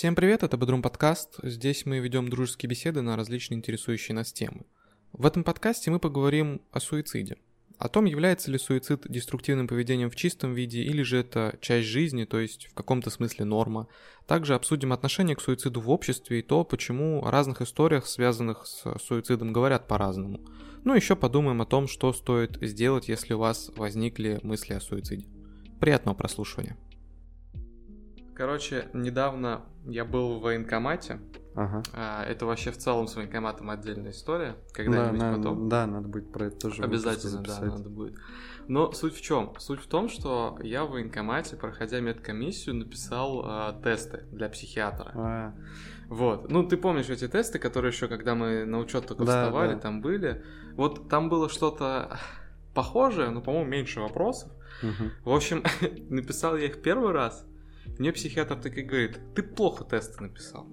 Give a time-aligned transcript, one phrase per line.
[0.00, 1.34] Всем привет, это Бодрум подкаст.
[1.42, 4.64] Здесь мы ведем дружеские беседы на различные интересующие нас темы.
[5.12, 7.36] В этом подкасте мы поговорим о суициде.
[7.76, 12.24] О том, является ли суицид деструктивным поведением в чистом виде или же это часть жизни,
[12.24, 13.88] то есть в каком-то смысле норма.
[14.26, 18.98] Также обсудим отношение к суициду в обществе и то, почему о разных историях, связанных с
[19.06, 20.40] суицидом, говорят по-разному.
[20.82, 25.26] Ну еще подумаем о том, что стоит сделать, если у вас возникли мысли о суициде.
[25.78, 26.78] Приятного прослушивания.
[28.40, 31.20] Короче, недавно я был в военкомате.
[31.54, 31.82] Ага.
[31.92, 34.56] А, это вообще в целом с военкоматом отдельная история.
[34.72, 35.68] Когда-нибудь да, потом.
[35.68, 38.14] Да, надо будет про это тоже Обязательно, да, надо будет.
[38.66, 39.52] Но суть в чем?
[39.58, 45.12] Суть в том, что я в военкомате, проходя медкомиссию, написал э, тесты для психиатра.
[45.14, 45.54] А.
[46.08, 46.50] Вот.
[46.50, 49.80] Ну, ты помнишь эти тесты, которые еще, когда мы на учет только Да, вставали, да.
[49.80, 50.42] там были.
[50.76, 52.18] Вот там было что-то
[52.72, 54.50] похожее, но, по-моему, меньше вопросов.
[54.82, 55.12] Мгм.
[55.26, 55.62] В общем,
[56.08, 57.46] написал я их первый раз.
[57.98, 60.66] Мне психиатр так и говорит, ты плохо тесты написал.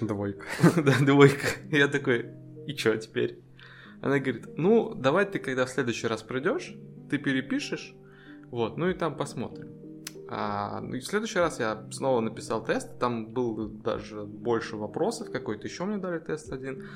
[0.00, 0.44] Двойка.
[0.76, 1.46] Да, двойка.
[1.70, 2.26] Я такой,
[2.66, 3.40] и чё теперь?
[4.00, 6.74] Она говорит, ну, давай ты, когда в следующий раз придешь,
[7.10, 7.94] ты перепишешь,
[8.50, 9.78] вот, ну и там посмотрим.
[10.30, 15.32] А, ну и в следующий раз я снова написал тест, там был даже больше вопросов,
[15.32, 16.86] какой-то еще мне дали тест один.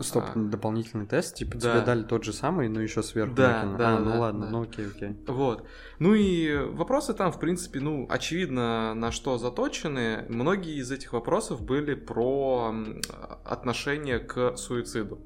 [0.00, 0.38] Стоп, А.
[0.38, 1.74] дополнительный тест, типа Да.
[1.74, 3.78] тебе дали тот же самый, но еще сверху Да, накинули.
[3.78, 4.50] да, А, ну да, ладно, да.
[4.52, 5.16] ну окей, окей.
[5.26, 5.66] Вот.
[5.98, 10.24] Ну и вопросы там, в принципе, ну, очевидно, на что заточены.
[10.28, 12.74] Многие из этих вопросов были про
[13.44, 15.20] отношение к суициду.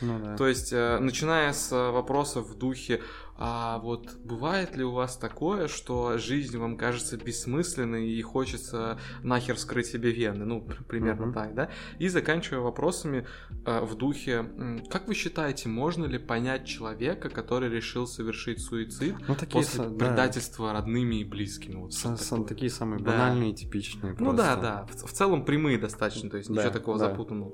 [0.00, 0.36] Ну да.
[0.36, 3.00] То есть, э, начиная с вопросов в духе,
[3.44, 9.56] а вот бывает ли у вас такое, что жизнь вам кажется бессмысленной и хочется нахер
[9.56, 10.44] вскрыть себе вены?
[10.44, 11.34] Ну, пр- примерно Мгм.
[11.34, 11.70] так, да?
[11.98, 13.26] И заканчивая вопросами
[13.66, 14.44] э, в духе,
[14.88, 19.90] как вы считаете, можно ли понять человека, который решил совершить суицид Ну такие после са-
[19.90, 21.74] да, предательства родными и близкими?
[21.80, 23.10] Вот са- са- такие самые Да.
[23.10, 24.12] банальные, типичные.
[24.20, 24.36] Ну просто.
[24.36, 27.08] да, да, в, в целом прямые достаточно, то есть Да, ничего такого да.
[27.08, 27.52] запутанного.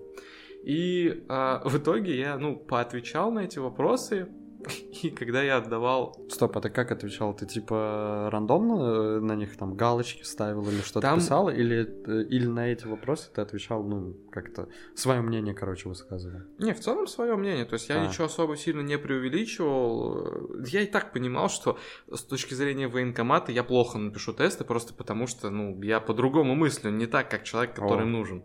[0.65, 4.29] И а, в итоге я, ну, поотвечал на эти вопросы,
[5.03, 6.17] и когда я отдавал...
[6.31, 7.35] Стоп, а ты как отвечал?
[7.35, 11.49] Ты типа рандомно э, на них там галочки ставил или что-то Там- писал?
[11.49, 16.41] Или, э, или на эти вопросы ты отвечал, ну, как-то свое мнение, короче, высказывал?
[16.59, 18.07] Не, в целом свое мнение, то есть я А.
[18.07, 20.55] ничего особо сильно не преувеличивал.
[20.67, 21.79] Я и так понимал, что
[22.13, 26.91] с точки зрения военкомата я плохо напишу тесты, просто потому что, ну, я по-другому мыслю,
[26.91, 28.07] не так, как человек, который О.
[28.07, 28.43] нужен.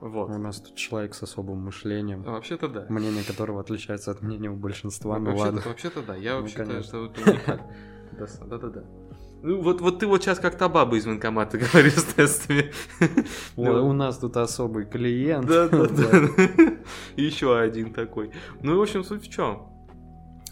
[0.00, 0.30] Вот.
[0.30, 2.86] У нас тут человек с особым мышлением, А Вообще-то да.
[2.88, 5.62] мнение которого отличается от мнения у большинства, ну вообще-то, ладно.
[5.64, 7.60] вообще-то да, я Ну, вообще-то.
[8.12, 8.84] Да, Да-да-да.
[9.42, 12.72] Ну, вот, вот ты вот сейчас как та баба из военкомата говоришь с тестами.
[13.56, 15.46] Ой, У нас тут особый клиент.
[15.46, 16.28] Да, да, да.
[17.16, 18.32] Еще один такой.
[18.62, 19.72] Ну в общем суть в чем?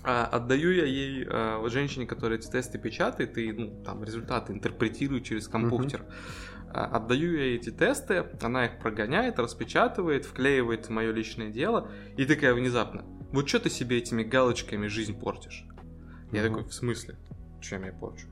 [0.05, 5.25] отдаю я ей а, вот женщине, которая эти тесты печатает и ну, там результаты интерпретирует
[5.25, 6.03] через компьютер.
[6.07, 6.13] А,
[6.75, 12.25] Отдаю я ей эти тесты, она их прогоняет, распечатывает, вклеивает в мое личное дело и
[12.25, 13.05] такая внезапно.
[13.31, 15.67] Вот что ты себе этими галочками жизнь портишь?
[16.33, 16.55] Я Мгм.
[16.55, 17.17] такой, в смысле?
[17.61, 18.27] Чем я порчу?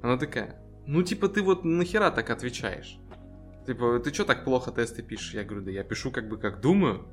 [0.00, 2.98] Она такая, ну типа ты вот нахера так отвечаешь?
[3.66, 5.34] Типа, ты что так плохо тесты пишешь?
[5.34, 7.06] Я говорю, да я пишу как бы как думаю.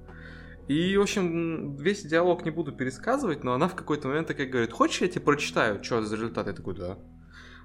[0.69, 4.71] И, в общем, весь диалог не буду пересказывать, но она в какой-то момент такая говорит,
[4.71, 6.47] хочешь я тебе прочитаю, что за результат?
[6.47, 6.97] Я такой, да.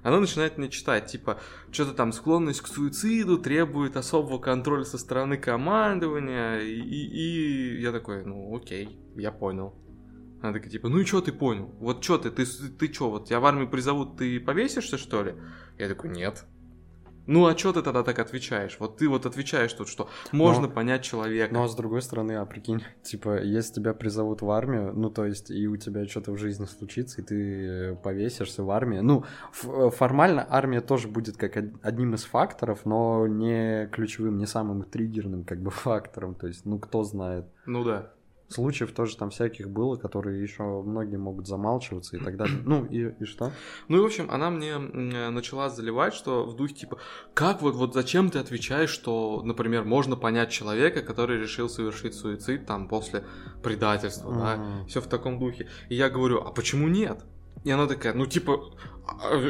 [0.05, 1.39] Она начинает мне читать, типа,
[1.71, 7.91] что-то там склонность к суициду требует особого контроля со стороны командования, и, и- и я
[7.91, 9.73] такой, ну окей, я понял.
[10.43, 11.73] Она такая, типа, ну и что ты понял?
[11.79, 15.33] Вот что ты, ты, ты что, вот тебя в армию призовут, ты повесишься, что ли?
[15.79, 16.45] Я такой, нет.
[17.27, 18.77] Ну а что ты тогда так отвечаешь?
[18.79, 21.53] Вот ты вот отвечаешь тут, что можно Но- понять человека.
[21.53, 25.25] Ну а с другой стороны, а прикинь, типа, если тебя призовут в армию, ну то
[25.25, 29.23] есть и у тебя что-то в жизни случится, и ты э, повесишься в армии, ну
[29.63, 34.83] э, формально армия тоже будет как од- одним из факторов, но не ключевым, не самым
[34.83, 37.45] триггерным как бы фактором, то есть, ну кто знает.
[37.65, 38.11] Ну да.
[38.47, 42.61] Случаев тоже там всяких было, которые еще многие могут замалчиваться и так далее.
[42.65, 43.51] Ну и, и что?
[43.87, 46.97] Ну и, в общем, она мне начала заливать, что в духе типа,
[47.33, 52.65] как вот, вот зачем ты отвечаешь, что, например, можно понять человека, который решил совершить суицид
[52.65, 53.23] там после
[53.63, 55.67] предательства, да, все в таком духе.
[55.89, 57.23] И я говорю, а почему нет?
[57.65, 58.71] И она такая, ну типа,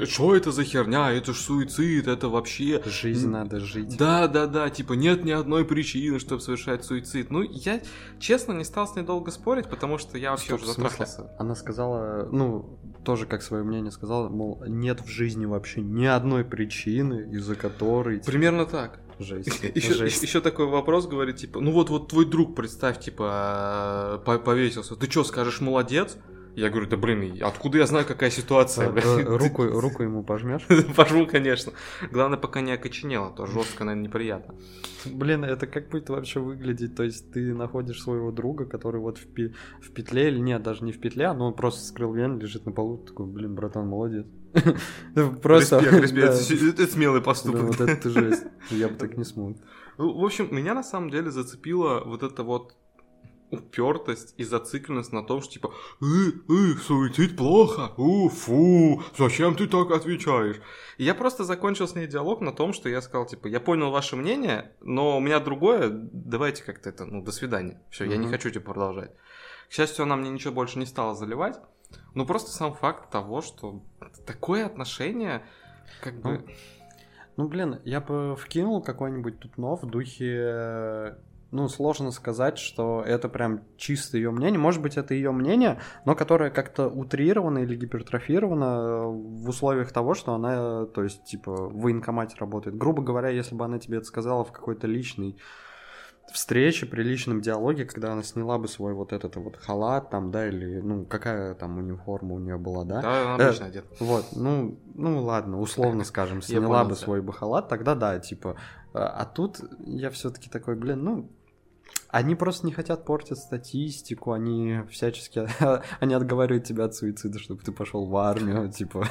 [0.06, 2.82] что это за херня, это ж суицид, это вообще...
[2.86, 3.98] Жизнь надо жить.
[3.98, 7.30] Да, да, да, типа нет ни одной причины, чтобы совершать суицид.
[7.30, 7.82] Ну, я,
[8.18, 11.30] честно, не стал с ней долго спорить, потому что я вообще Стоп, уже затрахался.
[11.38, 16.46] Она сказала, ну, тоже как свое мнение сказала, мол, нет в жизни вообще ни одной
[16.46, 18.20] причины, из-за которой...
[18.20, 19.02] типа, Примерно так.
[19.20, 19.62] Жесть.
[19.76, 20.24] Еще, жесть.
[20.24, 24.96] еще такой вопрос говорит, типа, ну вот, вот твой друг, представь, типа, по- повесился.
[24.96, 26.18] Ты что, скажешь, молодец?
[26.56, 28.88] Я говорю, да блин, откуда я знаю, какая ситуация?
[28.88, 30.66] Э, блядь?» э, Руку, руку ему пожмешь?
[30.96, 31.74] Пожму, конечно.
[32.12, 34.56] Главное, пока не окоченело, то жестко, наверное, неприятно.
[35.06, 36.96] Блин, это как будет вообще выглядеть?
[36.96, 40.84] То есть ты находишь своего друга, который вот в, пи- в петле, или нет, даже
[40.86, 44.26] не в петле, но он просто скрыл вен, лежит на полу, такой, блин, братан, молодец.
[45.42, 45.80] Просто...
[45.80, 46.16] Респект.
[46.16, 46.56] да.
[46.56, 47.62] Это, это смелый поступок.
[47.64, 48.44] вот это жесть.
[48.70, 49.58] Я бы так не смог.
[49.98, 52.76] Ну, В общем, меня на самом деле зацепила вот эта вот
[53.52, 59.68] упертость и зацикленность на том, что типа «Э, э, суицид плохо, у, фу, зачем ты
[59.68, 60.58] так отвечаешь?»
[60.98, 63.92] И я просто закончил с ней диалог на том, что я сказал, типа, я понял
[63.92, 67.82] ваше мнение, но у меня другое, давайте как-то это, ну, до свидания.
[67.90, 69.12] Все, я не хочу, типа, продолжать.
[69.70, 71.60] К счастью, она мне ничего больше не стала заливать,
[72.14, 73.84] но просто сам факт того, что
[74.26, 75.46] такое отношение,
[76.02, 76.46] как бы...
[77.38, 81.18] Ну, блин, я бы вкинул какой-нибудь тут нов в духе...
[81.56, 84.60] э, Ну, сложно сказать, что это прям чисто ее мнение.
[84.60, 90.14] Может быть, это ее мнение, но которое как-то утрировано или гипертрофировано э, в условиях того,
[90.14, 92.78] что она, э, то есть, типа, в военкомате работает.
[92.78, 95.38] Грубо говоря, если бы она тебе это сказала в какой-то личной
[96.32, 100.48] встрече, при личном диалоге, когда она сняла бы свой вот этот вот халат там, да,
[100.48, 103.02] или, ну, какая там униформа у нее была, да?
[103.02, 103.88] Да, она Э, обычно одета.
[104.00, 108.58] Вот, ну, ну ладно, условно скажем, сняла понял бы свой бы халат, тогда да, типа.
[108.94, 111.30] А тут я все-таки такой, блин, ну.
[112.16, 115.46] Они просто не хотят портить статистику, они всячески,
[116.00, 119.06] они отговаривают тебя от суицида, чтобы ты пошел в армию, типа.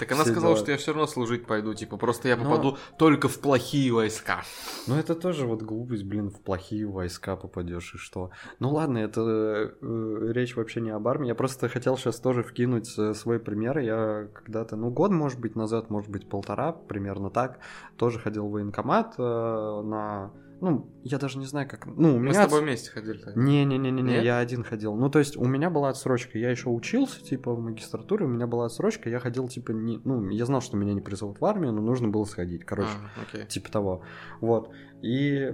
[0.00, 0.56] Так она сказала, дела.
[0.56, 4.42] что я все равно служить пойду, типа, просто я Но- попаду только в плохие войска.
[4.86, 8.30] Ну это тоже вот глупость, блин, в плохие войска попадешь и что.
[8.58, 11.28] Ну ладно, это э, речь вообще не об армии.
[11.28, 13.76] Я просто хотел сейчас тоже вкинуть э, свой пример.
[13.80, 17.58] Я когда-то, ну год, может быть, назад, может быть, полтора, примерно так,
[17.98, 20.30] тоже ходил в военкомат э, на...
[20.60, 21.84] Ну, я даже не знаю, как...
[21.86, 22.32] Ну, у Мы меня...
[22.32, 23.18] с тобой вместе ходили.
[23.18, 23.40] тогда.
[23.40, 24.94] Не-не-не-не, я один ходил.
[24.96, 26.38] Ну, то есть у меня была отсрочка.
[26.38, 30.00] Я еще учился, типа, в магистратуре, у меня была отсрочка, я ходил, типа, не...
[30.04, 32.64] Ну, я знал, что меня не призовут в армию, но нужно было сходить.
[32.64, 33.46] Короче, А, окей.
[33.46, 34.02] типа того.
[34.40, 34.70] Вот.
[35.02, 35.52] И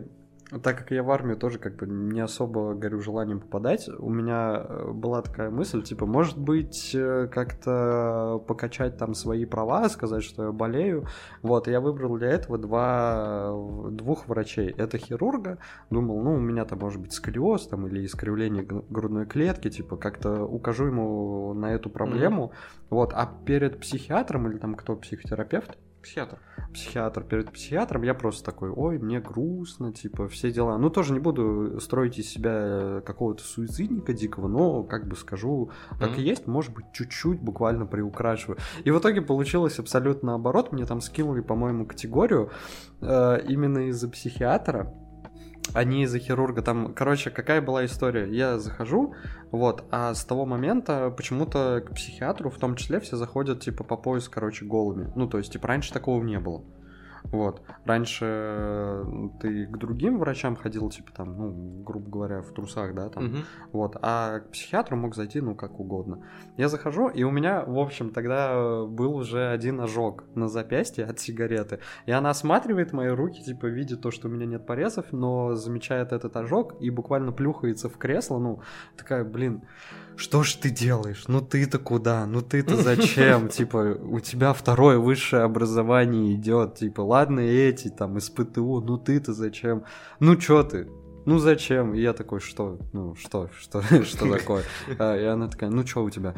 [0.61, 4.65] так как я в армию тоже как бы не особо горю желанием попадать, у меня
[4.69, 10.45] э, была такая мысль, типа, может быть, э, как-то покачать там свои права, сказать, что
[10.45, 11.07] я болею.
[11.43, 13.53] Вот, я выбрал для этого два,
[13.91, 14.75] двух врачей.
[14.77, 15.59] Это хирурга,
[15.91, 20.45] думал, ну, у меня там может быть сколиоз там или искривление грудной клетки, типа, как-то
[20.45, 22.53] укажу ему на эту проблему.
[22.91, 26.39] Вот, а перед психиатром или там кто, психотерапевт, Психиатр.
[26.75, 30.79] психиатр перед психиатром, я просто такой, ой, мне грустно, типа, все дела.
[30.79, 35.71] Ну, тоже не буду строить из себя какого-то суицидника дикого, но, как бы скажу,
[36.01, 36.21] как Мгм.
[36.21, 38.59] и есть, может быть, чуть-чуть буквально приукрашиваю.
[38.85, 42.51] И в итоге получилось абсолютно наоборот, мне там скинули, по-моему, категорию
[43.01, 44.93] э, именно из-за психиатра,
[45.85, 46.63] не из-за хирурга.
[46.63, 48.29] Там, короче, какая была история?
[48.31, 49.15] Я захожу,
[49.51, 53.97] вот, а с того момента почему-то к психиатру в том числе все заходят, типа, по
[53.97, 55.11] пояс, короче, голыми.
[55.15, 56.63] Ну, то есть, типа, раньше такого не было.
[57.25, 57.63] Вот.
[57.85, 59.05] Раньше э,
[59.41, 63.39] ты к другим врачам ходил, типа, там, ну, грубо говоря, в трусах, да, там, Мгм.
[63.73, 66.25] вот, а к психиатру мог зайти, ну, как угодно.
[66.57, 71.05] Я захожу, и у меня, в общем, тогда э, был уже один ожог на запястье
[71.05, 71.79] от сигареты.
[72.07, 76.13] И она осматривает мои руки, типа, видит то, что у меня нет порезов, но замечает
[76.13, 78.61] этот ожог и буквально плюхается в кресло, ну,
[78.97, 79.63] такая, блин,
[80.17, 81.25] что ж ты делаешь?
[81.29, 82.27] Ну ты-то куда?
[82.27, 83.49] Ну ты-то зачем?
[83.49, 89.33] Типа, у тебя второе высшее образование идет, типа, ладно эти там из ПТУ, ну ты-то
[89.33, 89.85] зачем?
[90.21, 90.89] Ну чё ты?
[91.25, 91.95] Ну зачем?
[91.95, 92.79] И я такой, что?
[92.93, 93.49] Ну что?
[93.59, 94.65] Что, что такое?
[94.99, 96.35] А, И она такая, ну чё у тебя?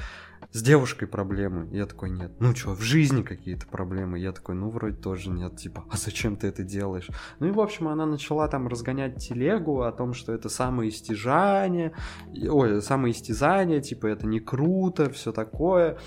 [0.55, 1.69] С девушкой проблемы?
[1.73, 2.31] Я такой, нет.
[2.39, 4.21] Ну чё, в жизни какие-то проблемы?
[4.21, 5.57] Я такой, ну вроде тоже нет.
[5.57, 7.09] Типа, а зачем ты это делаешь?
[7.41, 11.93] Ну и в общем она начала там разгонять телегу о том, что это самоистяжание,
[12.33, 15.99] и- ой, самоистязание, типа это не круто, все такое.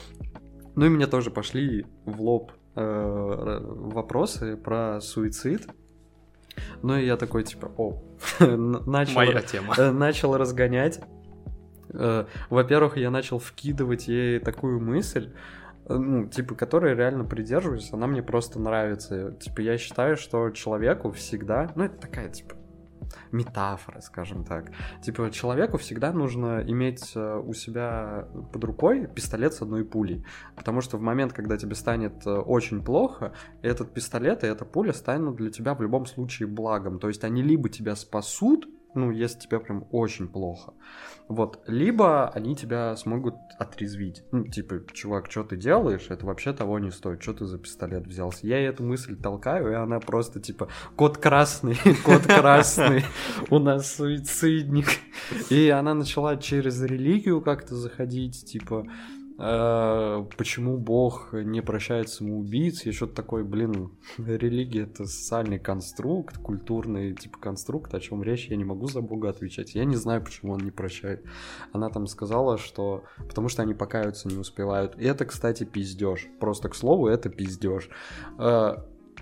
[0.75, 5.67] Ну и мне тоже пошли в лоб э, вопросы про суицид.
[6.81, 8.01] Ну и я такой, типа, о,
[8.39, 9.73] начал, Моя тема.
[9.77, 11.01] э, начал разгонять.
[11.97, 15.33] Э, Во-первых, я начал вкидывать ей такую мысль,
[15.85, 19.31] э, ну, типа, которой реально придерживаюсь, она мне просто нравится.
[19.39, 22.55] Типа, я считаю, что человеку всегда, ну, это такая, типа,
[23.31, 24.71] метафора, скажем так.
[25.01, 30.23] Типа, человеку всегда нужно иметь э, у себя под рукой пистолет с одной пулей.
[30.55, 35.37] Потому что в момент, когда тебе станет очень плохо, этот пистолет и эта пуля станут
[35.37, 36.99] для тебя в любом случае благом.
[36.99, 40.73] То есть они либо тебя спасут, ну, если тебе прям очень плохо.
[41.27, 44.23] Вот, либо они тебя смогут отрезвить.
[44.31, 46.07] Ну, типа, чувак, что ты делаешь?
[46.09, 47.21] Это вообще того не стоит.
[47.21, 48.47] Что ты за пистолет взялся?
[48.47, 53.03] Я эту мысль толкаю, и она просто, типа, кот красный, кот красный,
[53.49, 54.87] у нас суицидник.
[55.49, 58.87] И она начала через религию как-то заходить, типа,
[59.37, 67.37] почему Бог не прощает самоубийц, я что-то такое, блин, религия это социальный конструкт, культурный типа
[67.37, 70.61] конструкт, о чем речь, я не могу за Бога отвечать, я не знаю, почему он
[70.61, 71.23] не прощает.
[71.71, 74.97] Она там сказала, что потому что они покаются не успевают.
[74.97, 76.27] И это, кстати, пиздеж.
[76.39, 77.89] Просто к слову, это пиздеж.
[78.39, 78.77] Э,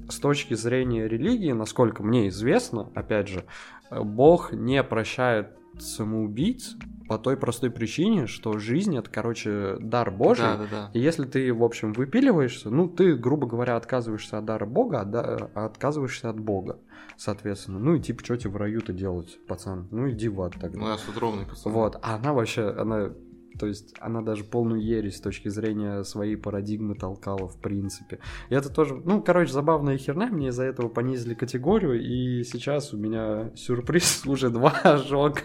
[0.08, 3.46] с точки зрения религии, насколько мне известно, опять же,
[3.92, 6.76] Бог не прощает самоубийц
[7.08, 10.46] по той простой причине, что жизнь это, короче, дар Божий.
[10.46, 10.90] Да, да, да.
[10.94, 15.06] И если ты, в общем, выпиливаешься, ну, ты, грубо говоря, отказываешься от дара Бога, а,
[15.06, 16.80] да, а отказываешься от Бога,
[17.18, 17.80] соответственно.
[17.80, 19.88] Ну и типа, что тебе в раю-то делать, пацан?
[19.92, 20.80] Ну иди в ад тогда.
[20.80, 21.72] Ну, я ровный пацан.
[21.72, 23.12] Вот, а она вообще, она
[23.58, 28.20] то есть она даже полную ересь с точки зрения своей парадигмы толкала, в принципе.
[28.50, 32.98] И это тоже, ну, короче, забавная херня, мне из-за этого понизили категорию, и сейчас у
[32.98, 35.42] меня сюрприз уже два ожога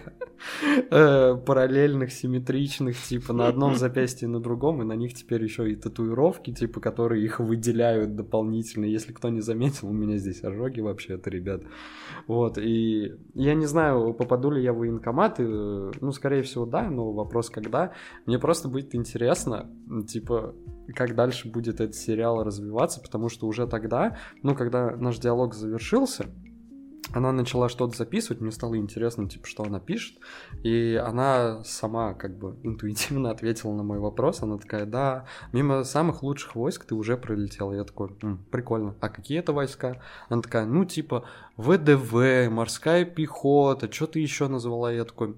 [0.91, 5.71] э, параллельных, симметричных, типа на одном запястье и на другом, и на них теперь еще
[5.71, 8.85] и татуировки, типа, которые их выделяют дополнительно.
[8.85, 11.63] Если кто не заметил, у меня здесь ожоги вообще-то, ребят.
[12.27, 17.13] Вот, и я не знаю, попаду ли я в военкомат, ну, скорее всего, да, но
[17.13, 17.93] вопрос когда.
[18.27, 19.71] Мне просто будет интересно,
[20.09, 20.55] типа,
[20.95, 26.27] как дальше будет этот сериал развиваться, потому что уже тогда, ну, когда наш диалог завершился,
[27.13, 30.19] она начала что-то записывать, мне стало интересно, типа, что она пишет,
[30.63, 36.23] и она сама как бы интуитивно ответила на мой вопрос, она такая, да, мимо самых
[36.23, 40.01] лучших войск ты уже пролетел, я такой, М, прикольно, а какие это войска?
[40.29, 41.25] Она такая, ну, типа,
[41.57, 44.93] ВДВ, морская пехота, что ты еще назвала?
[44.93, 45.37] Я такой,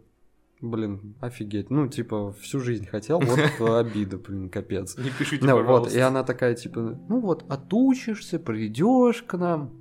[0.63, 1.71] Блин, офигеть.
[1.71, 4.97] Ну, типа, всю жизнь хотел, вот обида, блин, капец.
[4.97, 9.73] Не пишите, Ну, вот, и она такая, типа, ну вот, отучишься, придешь к нам,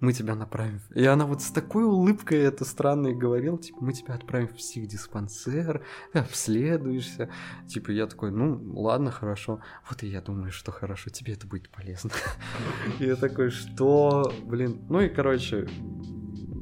[0.00, 0.80] мы тебя направим.
[0.92, 4.54] И она вот с такой улыбкой это странно и говорила, типа, мы тебя отправим в
[4.54, 7.30] психдиспансер, обследуешься.
[7.68, 9.60] Типа, я такой, ну, ладно, хорошо.
[9.88, 12.10] Вот и я думаю, что хорошо, тебе это будет полезно.
[12.98, 14.80] И я такой, что, блин.
[14.88, 15.68] Ну и, короче,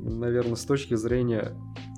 [0.04, 1.52] наверное, с точки зрения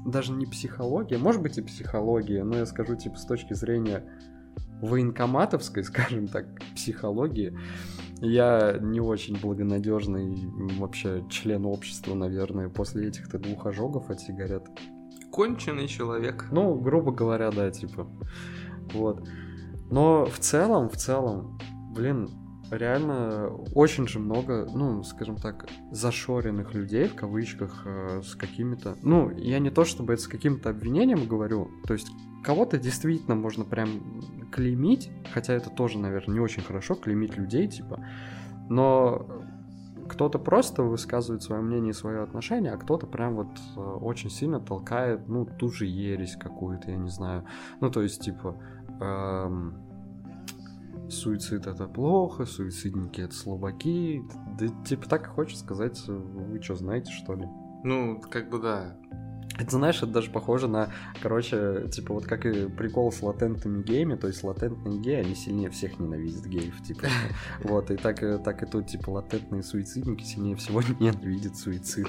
[0.04, 4.04] даже не психологии, может быть и психология, но я скажу, типа, с точки зрения
[4.80, 7.56] военкоматовской, скажем так, психологии,
[8.20, 10.36] я не очень благонадежный
[10.78, 14.64] вообще член общества, наверное, после этих-то двух ожогов от сигарет.
[15.30, 16.46] Конченый человек.
[16.50, 18.08] Ну, грубо говоря, да, типа.
[18.94, 19.28] Вот.
[19.90, 21.58] Но в целом, в целом,
[21.94, 22.30] блин,
[22.70, 28.96] реально очень же много, ну, скажем так, зашоренных людей, в кавычках, э, с какими-то...
[29.02, 32.08] Ну, я не то чтобы это с каким-то обвинением говорю, то есть
[32.44, 34.20] кого-то действительно можно прям
[34.52, 38.04] клеймить, хотя это тоже, наверное, не очень хорошо, клеймить людей, типа,
[38.68, 39.26] но
[40.08, 44.60] кто-то просто высказывает свое мнение и свое отношение, а кто-то прям вот э, очень сильно
[44.60, 47.44] толкает, ну, ту же ересь какую-то, я не знаю.
[47.80, 48.56] Ну, то есть, типа,
[49.00, 49.85] эм,
[51.08, 54.22] суицид это плохо, суицидники это слабаки.
[54.58, 57.46] Да, типа, так и хочется сказать, вы что, знаете, что ли?
[57.84, 58.96] Ну, как бы да.
[59.58, 60.90] Это, знаешь, это даже похоже на,
[61.22, 65.70] короче, типа вот как и прикол с латентными геями, то есть латентные геи, они сильнее
[65.70, 67.06] всех ненавидят геев, типа.
[67.62, 72.08] Вот, и так, и- так и тут, типа, латентные суицидники сильнее всего ненавидят суицид.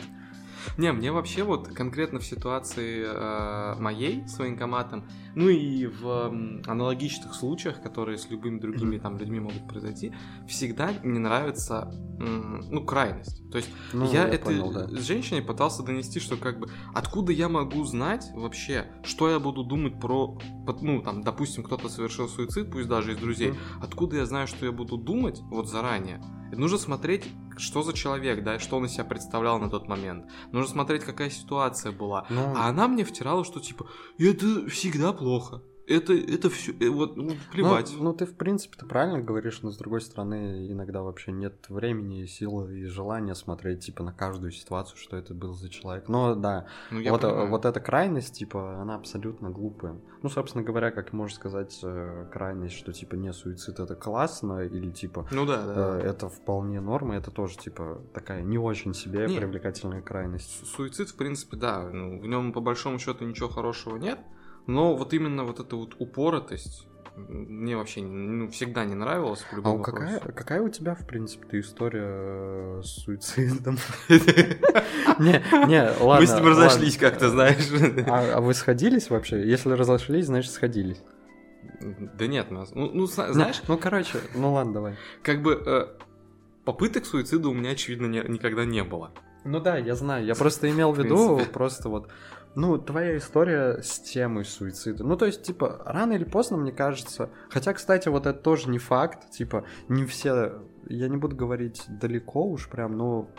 [0.78, 5.06] Не, мне вообще вот конкретно в ситуации э, моей с военкоматом,
[5.36, 10.14] ну и в м, аналогичных случаях, которые с любыми другими там людьми могут произойти,
[10.48, 13.50] всегда не нравится, м, ну, крайность.
[13.52, 14.88] То есть Ну, я, этой понял, да.
[14.90, 19.64] с женщиной пытался донести, что как бы откуда я могу знать вообще, что я буду
[19.64, 20.38] думать про,
[20.82, 23.58] ну там, допустим, кто-то совершил суицид, пусть даже из друзей, Мгм.
[23.82, 26.22] откуда я знаю, что я буду думать вот заранее?
[26.52, 27.26] Нужно смотреть,
[27.58, 30.26] что за человек, да, что он из себя представлял на тот момент.
[30.52, 32.26] Нужно смотреть, какая ситуация была.
[32.30, 33.88] Ну, А она мне втирала, что типа,
[34.18, 35.62] это всегда плохо.
[35.88, 37.94] Это, это все, вот, ну, плевать.
[37.98, 41.66] Ну, ну, ты, в принципе, ты правильно говоришь, но с другой стороны, иногда вообще нет
[41.70, 46.10] времени, силы и желания смотреть, типа, на каждую ситуацию, что это был за человек.
[46.10, 47.50] Но да, Ну, вот, э, понимаю.
[47.50, 49.96] вот эта крайность, типа, она абсолютно глупая.
[50.24, 54.92] Ну, собственно говоря, как можно сказать, э, крайность, что, типа, не суицид это классно, или,
[54.92, 56.00] типа, Ну да, да.
[56.00, 59.38] э, это вполне норма, это тоже, типа, такая не очень себе Не.
[59.38, 60.60] привлекательная крайность.
[60.60, 64.20] Су- Суицид, в принципе, да, ну, в нем по большому счету ничего хорошего нет,
[64.68, 69.44] но вот именно вот эта вот упоротость, мне вообще ну, всегда не нравилось.
[69.52, 73.78] по А у какая, какая у тебя, в принципе, история э, с суицидом?
[75.20, 76.22] Не, не, ладно.
[76.22, 77.58] Мы с ним разошлись как-то, знаешь.
[78.06, 79.48] А а вы сходились вообще?
[79.48, 81.02] Если разошлись, значит сходились.
[81.82, 82.70] Да нет, нас.
[82.76, 84.96] Ну, ну, знаешь, Ну, короче, ну ладно, давай.
[85.24, 85.88] как бы э,
[86.66, 89.12] попыток суицида у меня, очевидно, никогда не было.
[89.44, 90.26] Ну да, я знаю.
[90.26, 92.10] Я просто имел в виду просто вот.
[92.60, 95.04] Ну, твоя история с темой суицида.
[95.04, 97.30] Ну, то есть, типа, рано или поздно, мне кажется.
[97.52, 99.30] Хотя, кстати, вот это тоже не факт.
[99.30, 100.64] Типа, не все.
[100.90, 103.30] Я не буду говорить далеко уж прям, но.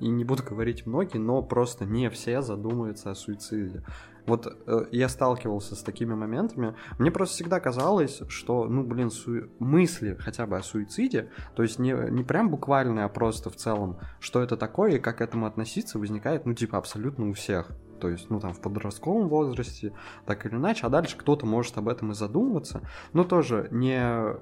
[0.00, 3.84] И не буду говорить многие, но просто не все задумываются о суициде.
[4.26, 6.74] Вот э, я сталкивался с такими моментами.
[6.98, 11.78] Мне просто всегда казалось, что, ну, блин, су- мысли хотя бы о суициде, то есть
[11.78, 15.46] не, не прям буквально, а просто в целом, что это такое и как к этому
[15.46, 17.70] относиться, возникает, ну, типа, абсолютно у всех.
[18.00, 19.92] То есть, ну, там, в подростковом возрасте,
[20.26, 22.82] так или иначе, а дальше кто-то может об этом и задумываться,
[23.12, 24.36] но тоже не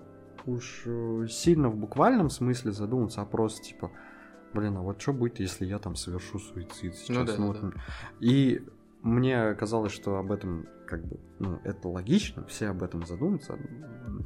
[0.47, 3.90] уж э, сильно в буквальном смысле задуматься, а просто, типа,
[4.52, 7.16] блин, а вот что будет, если я там совершу суицид сейчас?
[7.16, 7.75] Ну да, да, вот.
[8.21, 8.66] И
[9.02, 13.59] мне казалось, что об этом как бы, ну, это логично, все об этом задумаются.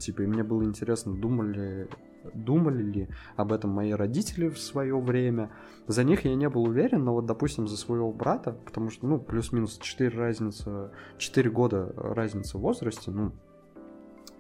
[0.00, 1.88] Типа, и мне было интересно, думали,
[2.34, 5.50] думали ли об этом мои родители в свое время.
[5.86, 9.18] За них я не был уверен, но вот, допустим, за своего брата, потому что, ну,
[9.18, 13.32] плюс-минус 4 разница, 4 года разница в возрасте, ну,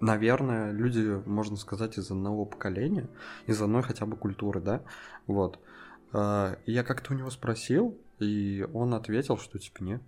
[0.00, 3.08] наверное, люди, можно сказать, из одного поколения,
[3.46, 4.82] из одной хотя бы культуры, да,
[5.26, 5.58] вот.
[6.12, 10.02] А, Я как-то у него спросил, и он ответил, что типа нет,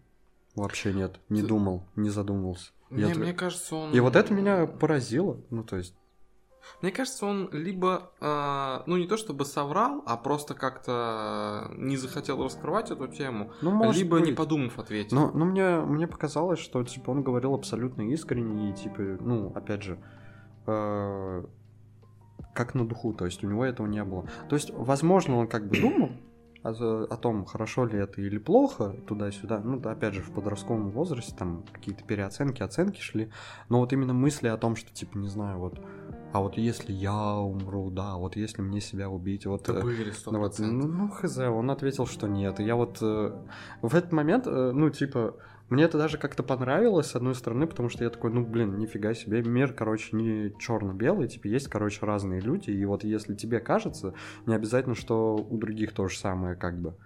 [0.62, 2.72] вообще нет, не думал, не задумывался.
[2.90, 3.92] Мне, Я мне кажется, он...
[3.92, 5.94] И вот это меня поразило, ну то есть,
[6.80, 12.42] Мне кажется, он либо, э, ну не то чтобы соврал, а просто как-то не захотел
[12.42, 14.36] раскрывать эту тему, ну либо не быть.
[14.36, 15.16] подумав ответил.
[15.16, 19.82] Но, но мне, мне показалось, что типа он говорил абсолютно искренне и типа, ну, опять
[19.82, 19.98] же,
[20.66, 21.44] э,
[22.54, 24.26] как на духу, то есть у него этого не было.
[24.48, 26.10] То есть, возможно, он как бы думал
[26.72, 29.60] о, о том, хорошо ли это или плохо, туда-сюда.
[29.60, 33.30] Ну, да, опять же, в подростковом возрасте там какие-то переоценки, оценки шли.
[33.68, 35.80] Но вот именно мысли о том, что, типа, не знаю, вот,
[36.32, 39.68] а вот если я умру, да, вот если мне себя убить, вот...
[39.68, 42.60] Это э, были сто ну, вот, ну, ну, хз, он ответил, что нет.
[42.60, 43.32] И я вот э,
[43.82, 45.36] в этот момент, э, ну, типа,
[45.68, 49.14] мне это даже как-то понравилось, с одной стороны, потому что я такой, ну, блин, нифига
[49.14, 54.14] себе, мир, короче, не черно-белый, типа, есть, короче, разные люди, и вот если тебе кажется,
[54.46, 56.96] не обязательно, что у других то же самое, как бы.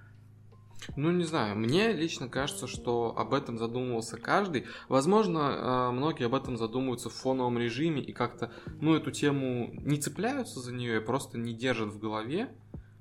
[0.96, 4.66] Ну, не знаю, мне лично кажется, что об этом задумывался каждый.
[4.88, 9.98] Возможно, э, многие об этом задумываются в фоновом режиме и как-то, ну, эту тему не
[9.98, 12.48] цепляются за нее и просто не держат в голове.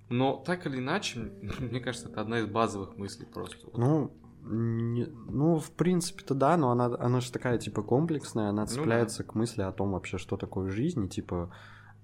[0.09, 1.19] Но так или иначе,
[1.59, 3.67] мне кажется, это одна из базовых мыслей просто.
[3.73, 4.11] Ну,
[4.43, 8.73] не- ну, в принципе-то да, но она, она же такая, типа, комплексная, она Ну да.
[8.73, 11.51] цепляется к мысли о том вообще, что такое жизнь, и, типа,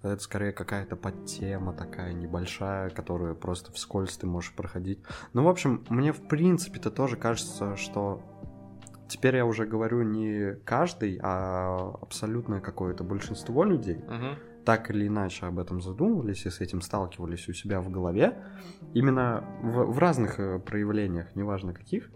[0.03, 4.99] это скорее какая-то подтема такая небольшая, которую просто вскользь ты можешь проходить.
[5.33, 8.21] Ну, в общем, мне в принципе-то тоже кажется, что
[9.09, 14.35] теперь я уже говорю не каждый, а абсолютное какое-то большинство людей Мгм.
[14.65, 18.37] так или иначе об этом задумывались и с этим сталкивались у себя в голове,
[18.93, 22.11] именно в, в разных э, проявлениях, неважно каких.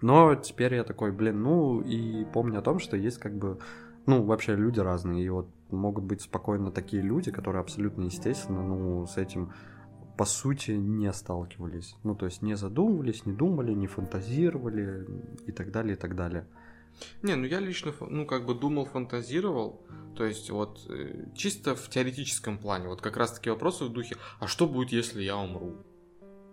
[0.00, 3.58] Но теперь я такой, блин, ну и помню о том, что есть как бы,
[4.06, 9.06] ну вообще люди разные, и вот могут быть спокойно такие люди, которые абсолютно естественно, ну
[9.06, 9.52] с этим
[10.16, 11.96] по сути не сталкивались.
[12.02, 15.06] Ну то есть не задумывались, не думали, не фантазировали
[15.46, 16.46] и так далее, и так далее.
[17.22, 19.86] Не, ну я лично, ну, как бы думал, фантазировал.
[20.16, 22.88] То есть, вот, э, чисто в теоретическом плане.
[22.88, 25.76] Вот как раз-таки вопросы в духе, а что будет, если я умру?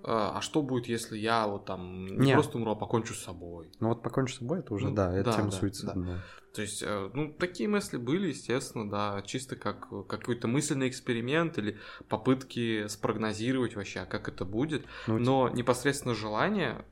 [0.08, 2.34] А а что будет, если я вот там не Не.
[2.34, 3.72] просто умру, а покончу с собой?
[3.80, 5.94] Ну вот покончить с собой, это уже, Ну, да, это да, тема да, суицида.
[5.96, 6.22] да.
[6.54, 11.78] То есть, э, ну, такие мысли были, естественно, да, чисто как какой-то мысленный эксперимент или
[12.08, 14.86] попытки спрогнозировать вообще, а как это будет.
[15.08, 16.86] Ну, Но непосредственно желание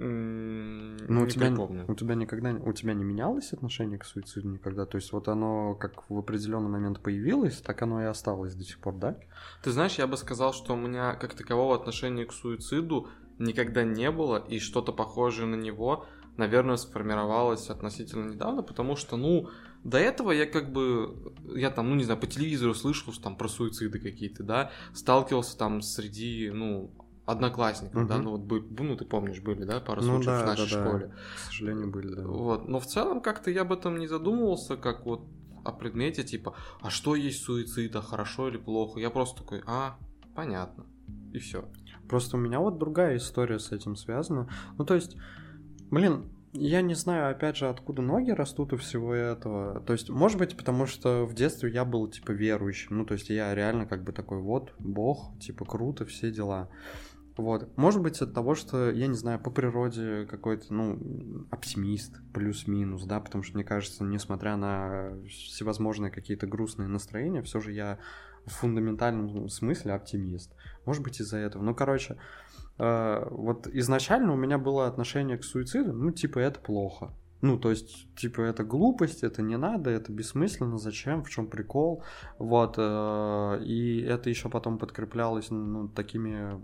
[0.00, 1.84] Ну, у не тебя, припомню.
[1.88, 4.86] у тебя никогда, у тебя не менялось отношение к суициду никогда?
[4.86, 8.78] То есть вот оно как в определенный момент появилось, так оно и осталось до сих
[8.78, 9.16] пор, да?
[9.62, 13.08] Ты знаешь, я бы сказал, что у меня как такового отношения к суициду
[13.38, 16.06] никогда не было, и что-то похожее на него,
[16.36, 19.48] наверное, сформировалось относительно недавно, потому что, ну,
[19.82, 23.36] до этого я как бы, я там, ну, не знаю, по телевизору слышал, что там
[23.36, 26.92] про суициды какие-то, да, сталкивался там среди, ну,
[27.28, 28.24] одноклассников, да, Мгм.
[28.24, 30.88] ну, вот, ну, ты помнишь, были, да, пару Ну случаев да, в нашей да, да.
[30.88, 31.12] школе.
[31.36, 32.22] К сожалению, были, да.
[32.26, 32.68] Вот.
[32.68, 35.26] Но в целом как-то я об этом не задумывался, как вот
[35.64, 38.98] о предмете, типа, а что есть суицид, а хорошо или плохо?
[38.98, 39.98] Я просто такой, а,
[40.34, 40.86] понятно.
[41.34, 41.64] И все.
[42.08, 44.48] Просто у меня вот другая история с этим связана.
[44.78, 45.16] Ну, то есть,
[45.90, 49.80] блин, я не знаю, опять же, откуда ноги растут у всего этого.
[49.80, 52.96] То есть, может быть, потому что в детстве я был, типа, верующим.
[52.96, 56.70] Ну, то есть, я реально как бы такой, вот, бог, типа, круто, все дела.
[57.38, 57.70] Вот.
[57.76, 63.20] Может быть, от того, что, я не знаю, по природе какой-то, ну, оптимист, плюс-минус, да,
[63.20, 68.00] потому что, мне кажется, несмотря на всевозможные какие-то грустные настроения, все же я
[68.44, 70.52] в фундаментальном смысле оптимист.
[70.84, 71.62] Может быть, из-за этого.
[71.62, 72.16] Ну, короче,
[72.76, 77.12] э, вот изначально у меня было отношение к суициду, ну, типа, это плохо.
[77.40, 82.02] Ну, то есть, типа, это глупость, это не надо, это бессмысленно, зачем, в чем прикол.
[82.40, 86.60] Вот, э, и это еще потом подкреплялось, ну, такими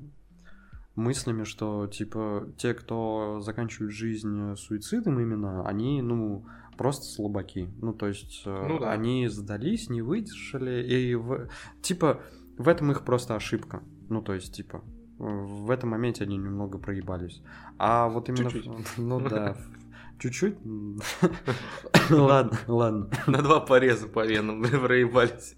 [0.97, 7.69] мыслями, что, типа, те, кто заканчивают жизнь суицидом именно, они, ну, просто слабаки.
[7.81, 8.93] Ну, то есть, э, ну, да.
[8.93, 11.49] они сдались, не выдержали, и, в...
[11.83, 12.21] типа,
[12.59, 13.83] в этом их просто ошибка.
[14.09, 14.83] Ну, то есть, типа,
[15.19, 17.43] в этом моменте они немного проебались.
[17.79, 18.51] А вот именно...
[18.51, 18.99] Чуть-чуть.
[18.99, 19.57] Ну, да.
[20.19, 20.57] Чуть-чуть?
[22.11, 23.11] Ладно, ладно.
[23.27, 25.57] На два пореза по венам проебались.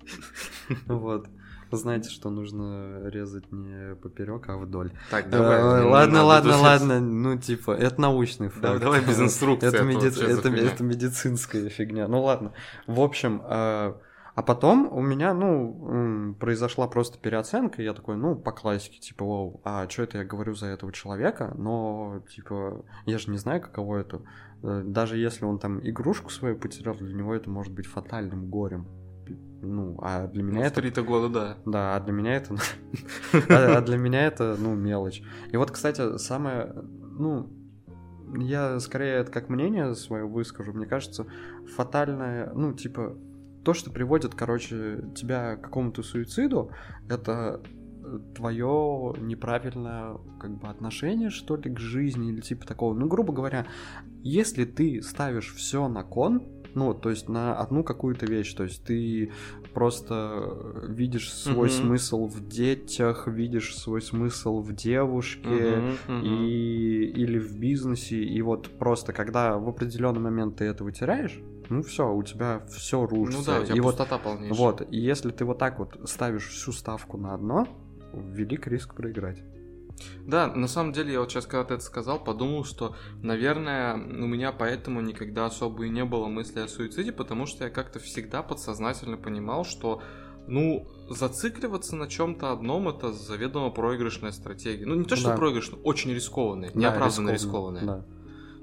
[0.87, 1.29] Вот
[1.73, 4.93] знаете, что нужно резать не поперек, а вдоль.
[5.11, 5.59] Так, давай.
[5.59, 7.01] Э, ладно, ладно, ладно.
[7.01, 8.81] Ну, типа, это научный факт.
[8.81, 9.69] Давай без инструкции.
[9.69, 12.09] Это, это, медицинская фигня.
[12.09, 12.53] Ну ладно.
[12.87, 13.95] В общем, э,
[14.37, 19.25] а потом у меня, ну, произошла просто переоценка, и я такой, ну, по классике, типа,
[19.25, 23.63] вау, а что это я говорю за этого человека, но, типа, я же не знаю,
[23.63, 24.21] каково это.
[24.63, 28.87] Э, даже если он там игрушку свою потерял, для него это может быть фатальным горем.
[29.63, 30.81] Ну, а для меня это...
[30.81, 31.57] три года, да.
[31.67, 32.57] Да, а для меня это...
[33.49, 35.23] А, а для меня это, ну, мелочь.
[35.51, 36.73] И вот, кстати, самое...
[37.19, 37.51] Ну,
[38.37, 40.73] я скорее это как мнение свое выскажу.
[40.73, 41.27] Мне кажется,
[41.75, 42.53] фатальное...
[42.55, 43.17] Ну, типа,
[43.65, 46.71] то, что приводит, короче, тебя к какому-то суициду,
[47.09, 47.61] это
[48.35, 52.95] твое неправильное как бы отношение, что ли, к жизни или типа такого.
[52.95, 53.67] Ну, грубо говоря,
[54.23, 58.55] если ты ставишь все на кон, ну, то есть на одну какую-то вещь.
[58.55, 59.33] То есть ты
[59.73, 61.81] просто видишь свой mm-hmm.
[61.81, 66.27] смысл в детях, видишь свой смысл в девушке mm-hmm, mm-hmm.
[66.27, 68.23] и или в бизнесе.
[68.23, 73.07] И вот просто когда в определенный момент ты этого теряешь, ну все, у тебя все
[73.07, 73.53] рушится.
[73.53, 74.59] Ну да, у тебя и пустота вот, полнейшая.
[74.59, 77.67] Вот, и если ты вот так вот ставишь всю ставку на одно,
[78.13, 79.43] велик риск проиграть.
[80.27, 84.27] Да, на самом деле, я вот сейчас, когда ты это сказал, подумал, что, наверное, у
[84.27, 88.43] меня поэтому никогда особо и не было мысли о суициде, потому что я как-то всегда
[88.43, 90.03] подсознательно понимал, что
[90.47, 94.87] ну, зацикливаться на чем-то одном это заведомо проигрышная стратегия.
[94.87, 95.37] Ну, не то, что да.
[95.37, 97.85] проигрышная, очень рискованная, да, неоправданно рискованная.
[97.85, 98.05] Да.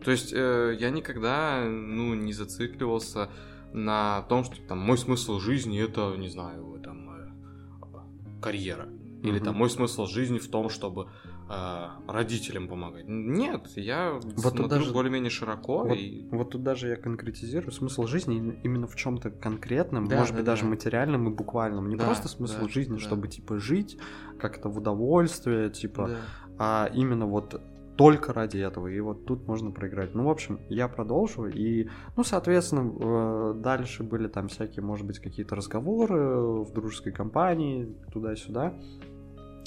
[0.04, 3.30] То есть э, я никогда, ну, не зацикливался
[3.74, 8.88] на том, что там мой смысл жизни это, не знаю, там э, карьера.
[9.24, 11.08] Или там мой смысл жизни в том, чтобы
[11.50, 13.06] э, родителям помогать.
[13.08, 15.86] Нет, я вот смотрю даже, более-менее широко.
[15.86, 16.28] Вот, и...
[16.32, 20.46] вот тут даже я конкретизирую смысл жизни именно в чем-то конкретном, да, может да, быть,
[20.46, 20.52] да.
[20.52, 21.88] даже материальном и буквальном.
[21.88, 23.00] Не да, просто смысл да, жизни, да.
[23.00, 23.98] чтобы типа жить
[24.40, 26.18] как-то в удовольствие, типа, да.
[26.60, 27.62] а именно вот
[27.96, 28.88] только ради этого.
[28.88, 30.16] И вот тут можно проиграть.
[30.16, 31.46] Ну, в общем, я продолжу.
[31.46, 37.96] И, ну, соответственно, э, дальше были там всякие, может быть, какие-то разговоры в дружеской компании,
[38.12, 38.74] туда-сюда.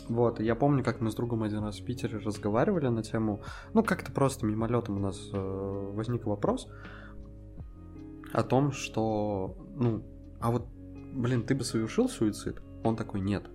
[0.09, 3.43] Вот, я помню, как мы с другом один раз в Питере разговаривали на тему,
[3.75, 6.69] ну, как-то просто мимолетом у нас э, возник вопрос
[8.33, 10.05] о том, что, ну,
[10.41, 10.67] а вот,
[11.13, 12.63] блин, ты бы совершил суицид?
[12.85, 13.49] Он такой, нет.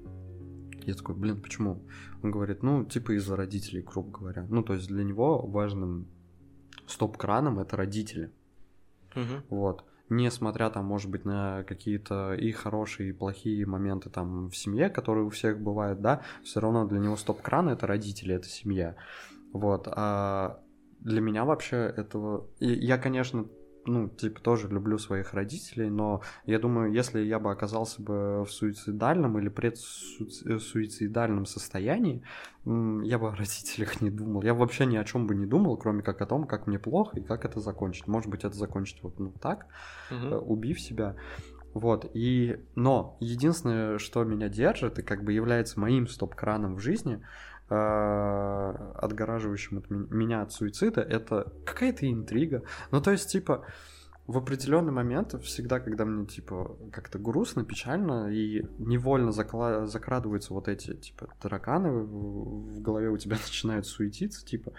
[0.85, 1.83] Я такой, блин, почему?
[2.23, 4.45] Он говорит, ну, типа из-за родителей, грубо говоря.
[4.49, 6.07] Ну, то есть для него важным
[6.87, 8.31] стоп-краном это родители.
[9.15, 9.55] Угу.
[9.55, 14.89] Вот несмотря там, может быть, на какие-то и хорошие, и плохие моменты там в семье,
[14.89, 18.95] которые у всех бывают, да, все равно для него стоп-кран это родители, это семья.
[19.53, 19.87] Вот.
[19.87, 20.59] А
[20.99, 22.47] для меня вообще этого...
[22.59, 23.45] Я, конечно,
[23.85, 28.51] ну, типа, тоже люблю своих родителей, но я думаю, если я бы оказался бы в
[28.51, 32.23] суицидальном или предсуицидальном состоянии,
[32.65, 34.43] я бы о родителях не думал.
[34.43, 37.19] Я вообще ни о чем бы не думал, кроме как о том, как мне плохо
[37.19, 38.07] и как это закончить.
[38.07, 39.65] Может быть, это закончить вот ну, так,
[40.11, 40.35] угу.
[40.35, 41.15] убив себя.
[41.73, 42.59] Вот, и...
[42.75, 47.21] Но единственное, что меня держит и как бы является моим стоп-краном в жизни,
[47.73, 52.63] Э, отгораживающим от меня от суицида, это какая-то интрига.
[52.91, 53.65] Ну, то есть, типа,
[54.27, 60.67] в определенный момент, всегда, когда мне, типа, как-то грустно, печально, и невольно закла- закрадываются вот
[60.67, 64.73] эти, типа, тараканы в голове у тебя начинают суетиться, типа,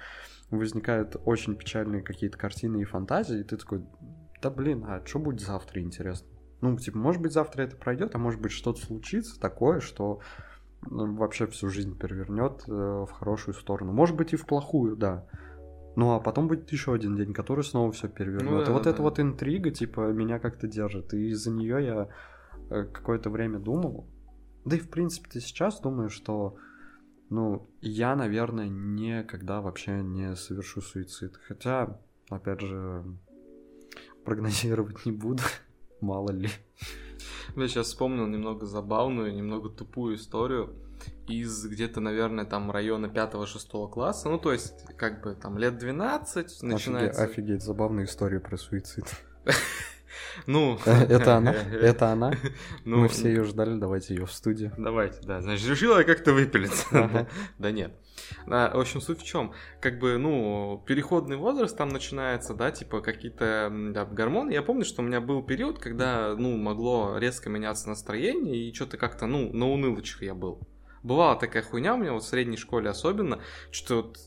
[0.51, 3.87] возникают очень печальные какие-то картины и фантазии, и ты такой,
[4.43, 6.29] да блин, а что будет завтра, интересно?
[6.61, 10.21] Ну, типа, может быть, завтра это пройдет, а может быть, что-то случится такое, что
[10.91, 13.93] вообще всю жизнь перевернет э, в хорошую сторону.
[13.93, 15.27] Может быть и в плохую, да.
[15.95, 18.51] Ну, а потом будет еще один день, который снова все перевернет.
[18.51, 19.03] Ну и да, вот да, эта да.
[19.05, 21.13] вот интрига, типа, меня как-то держит.
[21.15, 22.09] И из-за нее я
[22.71, 24.09] э, какое-то время думал.
[24.65, 26.57] Да и, в принципе, ты сейчас думаешь, что,
[27.29, 31.37] ну, я, наверное, никогда вообще не совершу суицид.
[31.47, 31.99] Хотя,
[32.31, 33.05] опять же,
[34.25, 35.43] прогнозировать не буду.
[36.01, 36.49] Мало ли.
[37.57, 40.75] Я сейчас вспомнил немного забавную, немного тупую историю
[41.27, 44.29] из где-то, наверное, там района 5-6 класса.
[44.29, 47.23] Ну, то есть, как бы там лет 12 начинается...
[47.23, 49.07] Офигеть, офигеть, забавная история про суицид.
[50.47, 50.79] Ну...
[50.87, 51.53] Это она?
[51.73, 52.33] Это она?
[52.85, 54.73] Ну, Мы все ее ждали, давайте ее в студию.
[54.79, 55.41] Давайте, да.
[55.41, 57.27] Значит, решила я как-то выпилиться.
[57.59, 57.93] Да нет.
[58.47, 59.53] В общем, суть в чем?
[59.81, 64.51] Как бы, ну, переходный возраст там начинается, да, типа какие-то да, гормоны.
[64.53, 68.97] Я помню, что у меня был период, когда, ну, могло резко меняться настроение, и что-то
[68.97, 70.61] как-то, ну, на унылочках я был.
[71.03, 73.41] Бывала такая хуйня у меня, вот в средней школе особенно,
[73.71, 74.19] что вот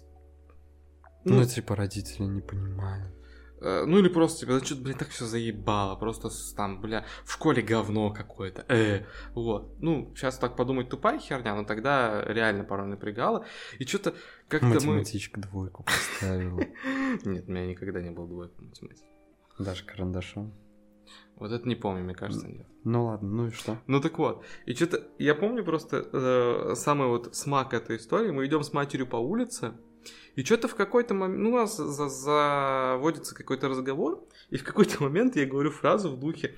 [1.23, 3.13] Ну, ну, типа, родители не понимают.
[3.61, 7.31] Э, Ну или просто типа, да что-то, блин, так все заебало, просто там, бля, в
[7.31, 9.75] школе говно какое-то, э, вот.
[9.79, 13.45] Ну, сейчас так подумать, тупая херня, но тогда реально порой напрягало.
[13.79, 14.13] И что-то
[14.47, 14.75] как-то мы...
[14.75, 16.59] Математичка двойку поставила.
[17.25, 19.07] Нет, у меня никогда не было двойки по математике.
[19.57, 20.53] Даже карандашом.
[21.37, 22.65] Вот это не помню, мне кажется, нет.
[22.83, 23.77] Ну ладно, ну и что?
[23.87, 28.45] Ну так вот, и что-то, я помню просто э, самый вот смак этой истории, мы
[28.45, 29.73] идем с матерью по улице,
[30.35, 35.03] и что-то в какой-то момент, ну, у нас за- заводится какой-то разговор, и в какой-то
[35.03, 36.55] момент я говорю фразу в духе,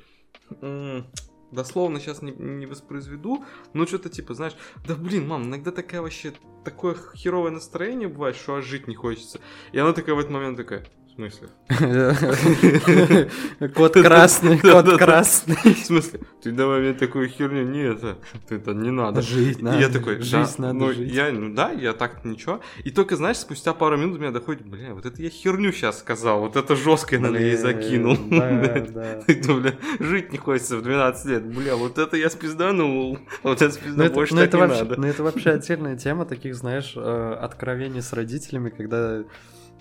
[1.52, 4.56] дословно сейчас не, не воспроизведу, но что-то типа, знаешь,
[4.88, 6.34] да блин, мам, иногда такая вообще,
[6.66, 9.40] такое херовое настроение бывает, что аж жить не хочется.
[9.72, 10.86] И она такая в этот момент такая,
[11.18, 11.48] смысле?
[13.76, 15.56] Кот красный, кот красный.
[15.74, 16.20] В смысле?
[16.42, 18.18] Ты давай мне такую херню, не это,
[18.50, 19.22] это не надо.
[19.22, 19.80] Жить надо.
[19.80, 21.12] я такой, Жизнь надо ну, жить.
[21.12, 22.62] я, ну да, я так ничего.
[22.84, 26.00] И только, знаешь, спустя пару минут у меня доходит, бля, вот это я херню сейчас
[26.00, 28.18] сказал, вот это жестко я, наверное, ей закинул.
[28.38, 29.74] Да, да.
[30.00, 31.46] Жить не хочется в 12 лет.
[31.46, 34.96] Бля, вот это я спизданул, а вот это Ну спизда это, больше так не надо.
[35.00, 39.24] ну, это вообще отдельная тема таких, знаешь, э, откровений с родителями, когда,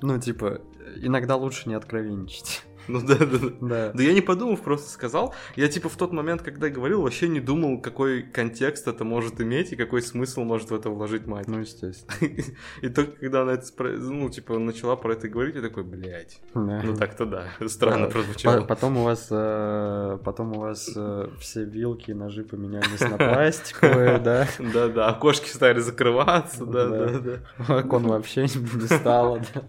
[0.02, 0.60] ну, типа,
[0.96, 2.62] иногда лучше не откровенничать.
[2.88, 3.48] Ну да, да, да.
[3.60, 3.92] Да.
[3.94, 5.34] Да я не подумав, просто сказал.
[5.56, 9.72] Я типа в тот момент, когда говорил, вообще не думал, какой контекст это может иметь
[9.72, 11.48] и какой смысл может в это вложить мать.
[11.48, 12.14] Ну, естественно.
[12.82, 16.80] И только когда она это, ну, типа, начала про это говорить, я такой, блядь, Да.
[16.84, 18.12] ну так-то да, странно Да.
[18.12, 18.60] прозвучало.
[18.60, 23.16] По- Потом у вас, э, потом у вас э, все вилки и ножи поменялись на
[23.18, 24.46] пластиковые, да?
[24.60, 26.86] Да-да, окошки стали закрываться, Да.
[26.88, 27.78] да-да-да.
[27.80, 29.62] Окон вообще не стало, да.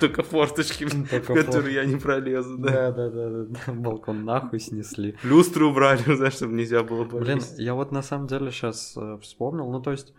[0.00, 2.90] Только форточки, в которые я не пролезу, да.
[2.90, 3.72] Да, да, да.
[3.72, 5.16] Балкон нахуй снесли.
[5.22, 7.58] Люстры убрали, знаешь, чтобы нельзя было Блин, полезть.
[7.58, 10.12] я вот на самом деле сейчас вспомнил, ну то есть,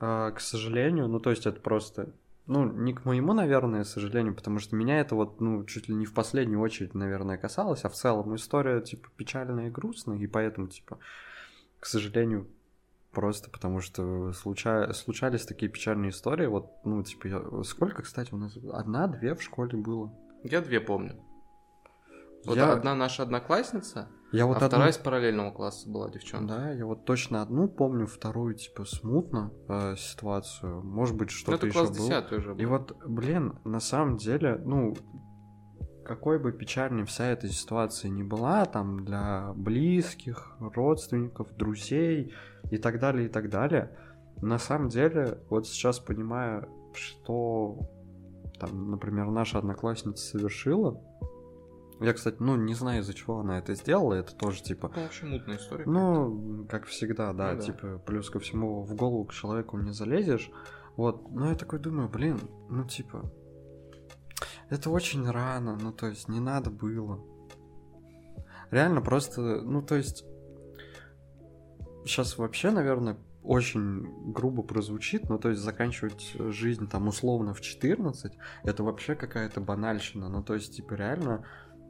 [0.00, 2.12] э, к сожалению, ну то есть это просто,
[2.46, 6.06] ну не к моему, наверное, сожалению, потому что меня это вот, ну чуть ли не
[6.06, 10.68] в последнюю очередь, наверное, касалось, а в целом история типа печальная и грустная, и поэтому
[10.68, 10.98] типа,
[11.78, 12.46] к сожалению,
[13.12, 14.92] просто потому что случа...
[14.92, 17.62] случались такие печальные истории, вот, ну типа, я...
[17.64, 20.12] сколько, кстати, у нас одна-две в школе было.
[20.42, 21.20] Я две помню.
[22.46, 26.54] Вот Я- одна наша одноклассница, Я вот а одну- вторая из параллельного класса была девчонка.
[26.54, 30.82] Да, я вот точно одну помню, вторую, типа, смутно э, ситуацию.
[30.82, 31.94] Может быть, Ну, что-то это еще было.
[31.94, 32.60] 10 уже был.
[32.60, 34.94] И вот, блин, на самом деле, ну,
[36.04, 42.32] какой бы печальной вся эта ситуация ни была, там, для близких, родственников, друзей
[42.70, 43.96] и так далее, и так далее,
[44.40, 47.78] на самом деле, вот сейчас понимаю, что,
[48.58, 51.00] там, например, наша одноклассница совершила,
[52.00, 55.26] я, кстати, ну, не знаю, из-за чего она это сделала, это тоже, типа, Ну, вообще
[55.26, 55.84] мутная история.
[55.86, 57.62] ну, как всегда, да, Ну да.
[57.62, 60.50] типа, плюс ко всему в голову к человеку не залезешь.
[60.96, 63.30] Вот, но я такой думаю, блин, ну типа,
[64.70, 67.22] это очень рано, ну то есть не надо было.
[68.70, 70.24] Реально просто, ну то есть,
[72.04, 78.32] сейчас вообще, наверное, очень грубо прозвучит, но то есть заканчивать жизнь там условно в 14,
[78.64, 81.46] это вообще какая-то банальщина, ну то есть, типа, реально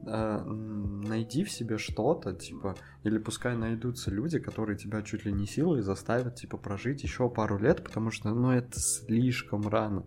[0.06, 5.46] э, найди в себе что-то, типа, или пускай найдутся люди, которые тебя чуть ли не
[5.46, 10.06] силой заставят, типа, прожить еще пару лет, потому что, ну, это слишком рано.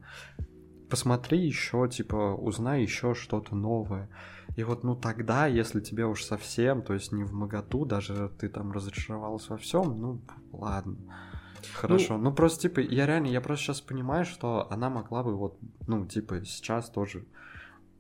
[0.94, 4.10] Посмотри еще, типа, узнай еще что-то новое.
[4.56, 8.48] И вот, ну, тогда, если тебе уж совсем, то есть не в моготу, даже ты
[8.48, 10.96] там разочаровался во всем, ну, ладно.
[11.74, 12.20] Хорошо.
[12.20, 16.06] Ну, просто, типа, я реально, я просто сейчас понимаю, что она могла бы вот, ну,
[16.06, 17.26] типа, сейчас тоже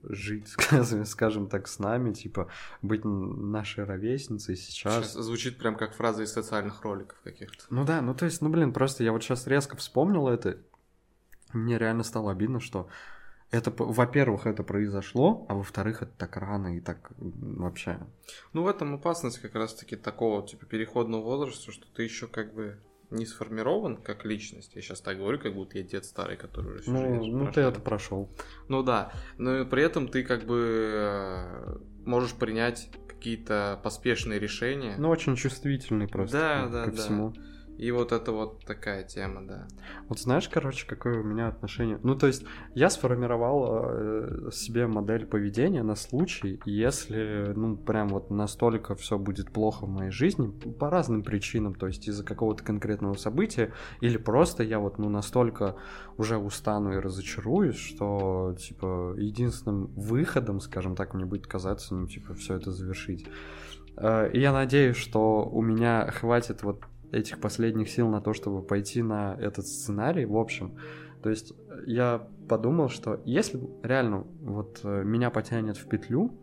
[0.04, 2.50] жить, скажем, скажем так, с нами, типа,
[2.84, 5.14] быть нашей ровесницей сейчас.
[5.14, 7.66] Сейчас звучит прям как фраза из социальных роликов каких-то.
[7.72, 10.60] Ну да, ну то есть, ну блин, просто я вот сейчас резко вспомнил это,
[11.54, 12.90] мне реально стало обидно, что
[13.52, 18.00] это, во-первых, это произошло, а во-вторых, это так рано и так вообще.
[18.52, 22.80] Ну, в этом опасность как раз-таки такого, типа, переходного возраста, что ты еще как бы
[23.12, 24.72] не сформирован как личность.
[24.74, 27.80] Я сейчас так говорю, как будто я дед старый, который уже Ну, ну ты это
[27.80, 28.36] прошел.
[28.68, 29.12] Ну да.
[29.38, 34.96] Но при этом ты как бы э, можешь принять какие-то поспешные решения.
[34.98, 37.02] Ну, очень чувствительный просто да, да, ко да.
[37.02, 37.34] всему.
[37.78, 39.68] И вот это вот такая тема, да.
[40.08, 42.00] Вот знаешь, короче, какое у меня отношение?
[42.04, 48.30] Ну, то есть, я сформировал э, себе модель поведения на случай, если, ну, прям вот
[48.30, 53.16] настолько все будет плохо в моей жизни, по разным причинам, то есть из-за какого-то конкретного
[53.16, 55.76] события, или просто я вот, ну, настолько
[56.18, 62.34] уже устану и разочаруюсь, что, типа, единственным выходом, скажем так, мне будет казаться, ну, типа,
[62.36, 63.26] все это завершить.
[63.98, 68.62] Э, И я надеюсь, что у меня хватит вот этих последних сил на то, чтобы
[68.62, 70.76] пойти на этот сценарий, в общем.
[71.22, 71.54] То есть
[71.86, 76.38] я подумал, что если реально вот э, меня потянет в петлю,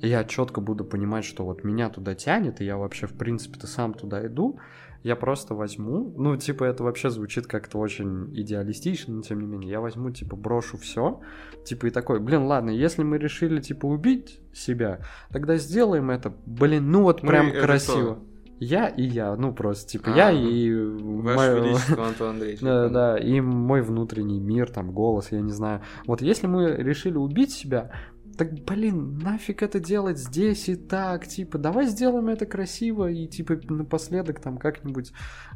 [0.00, 3.66] и я четко буду понимать, что вот меня туда тянет, и я вообще, в принципе-то,
[3.66, 4.58] сам туда иду,
[5.02, 9.70] я просто возьму, ну, типа, это вообще звучит как-то очень идеалистично, но тем не менее,
[9.70, 11.20] я возьму, типа, брошу все,
[11.64, 15.00] типа, и такой, блин, ладно, если мы решили, типа, убить себя,
[15.30, 18.14] тогда сделаем это, блин, ну вот Мы прям это красиво.
[18.14, 18.33] кто?
[18.60, 20.74] Я и я, ну просто, типа, А, я ну, и...
[21.22, 22.60] Ваше моё- Величество, Антон Андреевич.
[22.60, 25.82] я Да, да, и мой внутренний мир, там, голос, я не знаю.
[26.06, 27.90] Вот если мы решили убить себя,
[28.36, 33.58] так, блин, нафиг это делать здесь и так, типа, давай сделаем это красиво и, типа,
[33.68, 35.12] напоследок там как-нибудь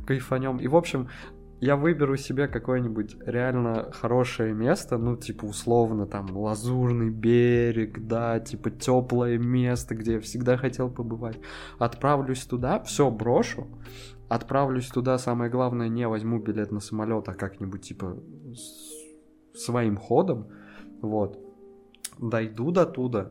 [0.07, 0.59] кайфанем.
[0.59, 1.09] И, в общем,
[1.61, 8.71] я выберу себе какое-нибудь реально хорошее место, ну, типа, условно, там, лазурный берег, да, типа,
[8.71, 11.39] теплое место, где я всегда хотел побывать.
[11.79, 13.67] Отправлюсь туда, все брошу,
[14.29, 18.17] отправлюсь туда, самое главное, не возьму билет на самолет, а как-нибудь, типа,
[19.55, 20.49] своим ходом,
[21.03, 21.39] вот,
[22.19, 23.31] дойду до туда,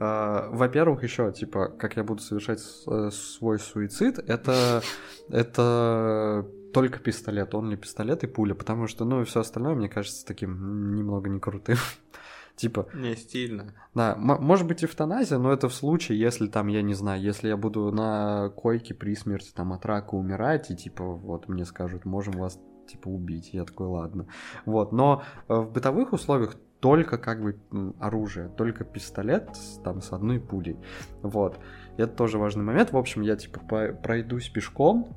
[0.00, 4.82] А, Во-первых, еще, типа, как я буду совершать э, свой суицид, это,
[5.28, 9.88] это только пистолет, он ли пистолет и пуля, потому что, ну, и все остальное, мне
[9.88, 11.76] кажется, таким немного не крутым.
[12.56, 13.74] Типа, Не стильно.
[13.94, 17.56] да, может быть эвтаназия, но это в случае, если там, я не знаю, если я
[17.56, 22.34] буду на койке при смерти там от рака умирать, и типа вот мне скажут, можем
[22.34, 24.28] вас типа убить, я такой, ладно.
[24.66, 27.58] Вот, но э, в бытовых условиях только как бы
[27.98, 29.48] оружие, только пистолет
[29.82, 30.76] там с одной пулей.
[31.22, 31.58] Вот,
[31.96, 32.92] это тоже важный момент.
[32.92, 33.60] В общем, я типа
[34.00, 35.16] пройдусь пешком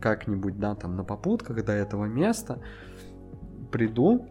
[0.00, 2.60] как-нибудь, да, там на попутках до этого места,
[3.72, 4.26] приду,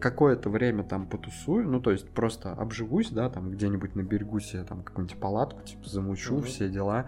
[0.00, 4.64] какое-то время там потусую, ну, то есть просто обживусь, да, там где-нибудь на берегу себе
[4.64, 6.44] там какую-нибудь палатку, типа, замучу, Мгм.
[6.44, 7.06] все дела.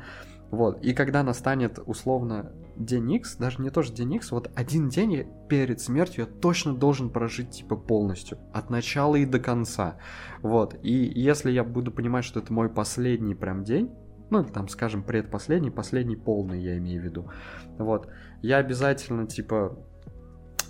[0.50, 5.12] Вот, и когда настанет, условно, день X, даже не тоже день X, вот один день
[5.12, 9.98] я перед смертью я точно должен прожить, типа, полностью, от начала и до конца.
[10.40, 13.90] Вот, и если я буду понимать, что это мой последний прям день,
[14.30, 17.30] ну, там, скажем, предпоследний, последний полный, я имею в виду,
[17.78, 18.08] вот,
[18.42, 19.78] я обязательно, типа,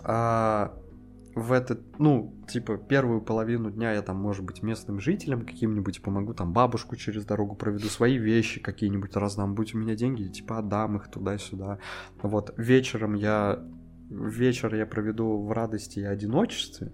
[0.02, 0.74] а,
[1.34, 6.34] в этот, ну, типа, первую половину дня я там, может быть, местным жителям каким-нибудь помогу,
[6.34, 10.96] там, бабушку через дорогу проведу, свои вещи какие-нибудь раздам, будь у меня деньги, типа, отдам
[10.96, 11.78] их туда-сюда.
[12.22, 13.64] Вот, вечером я,
[14.10, 16.92] вечер я проведу в радости и одиночестве,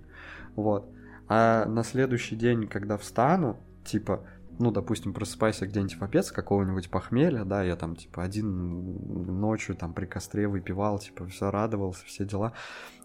[0.56, 0.90] вот,
[1.26, 4.26] а на следующий день, когда встану, типа,
[4.58, 9.92] ну, допустим, просыпайся где-нибудь в опец какого-нибудь похмелья, да, я там, типа, один ночью там
[9.94, 12.52] при костре выпивал, типа, все радовался, все дела.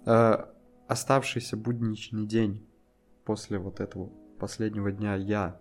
[0.06, 0.46] Э,
[0.88, 2.66] оставшийся будничный день
[3.26, 4.10] после вот этого
[4.40, 5.60] последнего дня я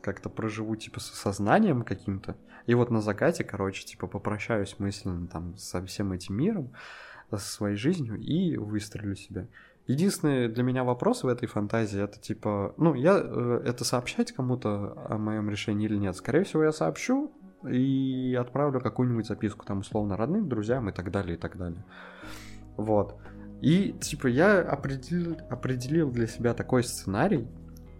[0.00, 2.36] как-то проживу, типа, с осознанием каким-то.
[2.66, 6.72] И вот на закате, короче, типа, попрощаюсь мысленно там со всем этим миром,
[7.30, 9.48] со своей жизнью и выстрелю себя.
[9.86, 14.94] Единственный для меня вопрос в этой фантазии это типа, ну, я э, это сообщать кому-то
[15.08, 16.16] о моем решении или нет.
[16.16, 17.32] Скорее всего, я сообщу
[17.68, 21.84] и отправлю какую-нибудь записку там условно родным, друзьям и так далее, и так далее.
[22.76, 23.16] Вот.
[23.62, 27.46] И типа я определил, определил для себя такой сценарий,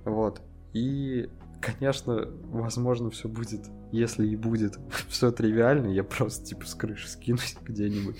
[0.05, 0.42] вот.
[0.72, 7.09] И, конечно, возможно, все будет, если и будет все тривиально, я просто типа с крыши
[7.09, 8.16] скинусь где-нибудь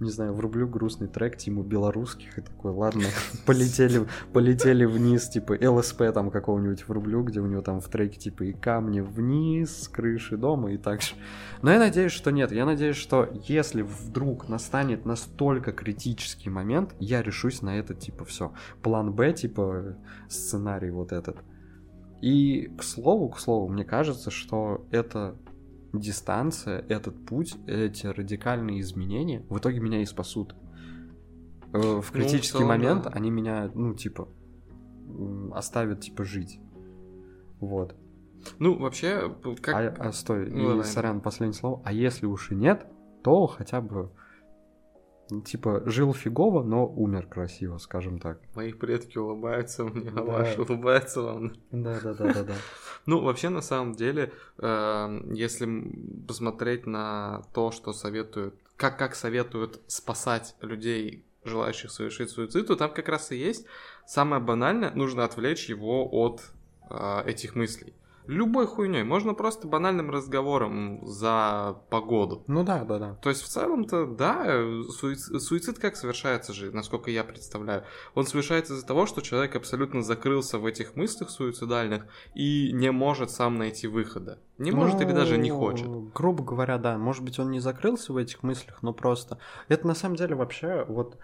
[0.00, 3.04] не знаю, врублю грустный трек Тиму Белорусских и такой, ладно,
[3.46, 8.44] полетели, полетели вниз, типа ЛСП там какого-нибудь врублю, где у него там в треке типа
[8.44, 11.14] и камни вниз с крыши дома и так же.
[11.62, 12.52] Но я надеюсь, что нет.
[12.52, 18.52] Я надеюсь, что если вдруг настанет настолько критический момент, я решусь на это типа все.
[18.82, 19.96] План Б, типа
[20.28, 21.36] сценарий вот этот.
[22.20, 25.36] И к слову, к слову, мне кажется, что это
[25.92, 30.54] дистанция, этот путь, эти радикальные изменения в итоге меня и спасут.
[31.72, 33.10] Э, В в критический целом, момент да.
[33.10, 34.28] они меня, ну, типа,
[35.06, 36.60] м, оставит, типа, жить.
[37.60, 37.94] Вот.
[38.58, 39.74] Ну, вообще, как...
[39.74, 40.84] А, а стой, Ну, и, давай.
[40.84, 41.82] сорян, последнее слово.
[41.84, 42.86] А если уж и нет,
[43.22, 44.10] то хотя бы, ну,
[45.44, 48.40] типа, жил фигово, но умер красиво, скажем так.
[48.54, 50.22] Мои предки улыбаются мне, а Да.
[50.22, 51.52] ваши улыбаются вам.
[51.70, 52.54] Да-да-да-да-да.
[53.06, 55.90] Ну, вообще, на самом деле, э, если
[56.28, 62.92] посмотреть на то, что советуют, как, как советуют спасать людей, желающих совершить суицид, то там
[62.92, 63.64] как раз и есть
[64.06, 66.42] самое банальное, нужно отвлечь его от
[66.90, 67.94] э, этих мыслей.
[68.30, 72.44] Любой хуйней, можно просто банальным разговором за погоду.
[72.46, 73.14] Ну да, да, да.
[73.16, 74.44] То есть в целом-то, да,
[74.88, 77.82] суицид, суицид как совершается же, насколько я представляю.
[78.14, 82.06] Он совершается из-за того, что человек абсолютно закрылся в этих мыслях суицидальных
[82.36, 84.38] и не может сам найти выхода.
[84.58, 85.88] Не может или даже не Ну, хочет.
[86.14, 86.98] Грубо говоря, да.
[86.98, 89.38] Может быть, он не закрылся в этих мыслях, но просто...
[89.66, 91.18] Это на самом деле вообще, вот,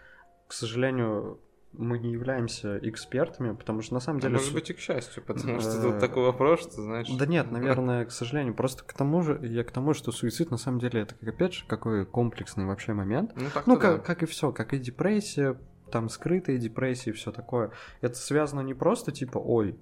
[0.49, 1.39] к сожалению,
[1.79, 4.35] мы не являемся экспертами, потому что на самом А деле...
[4.35, 7.09] может су- быть и к счастью, потому что Э, тут такой вопрос, что знаешь...
[7.11, 8.55] Да нет, наверное, к сожалению.
[8.55, 11.55] Просто к тому же, я к тому, что суицид на самом деле это, как опять
[11.55, 13.33] же, какой комплексный вообще момент.
[13.37, 15.59] Ну, Ну, как, как и все, как и депрессия,
[15.91, 17.70] там скрытые депрессии, все такое.
[18.01, 19.79] Это связано не просто типа, ой,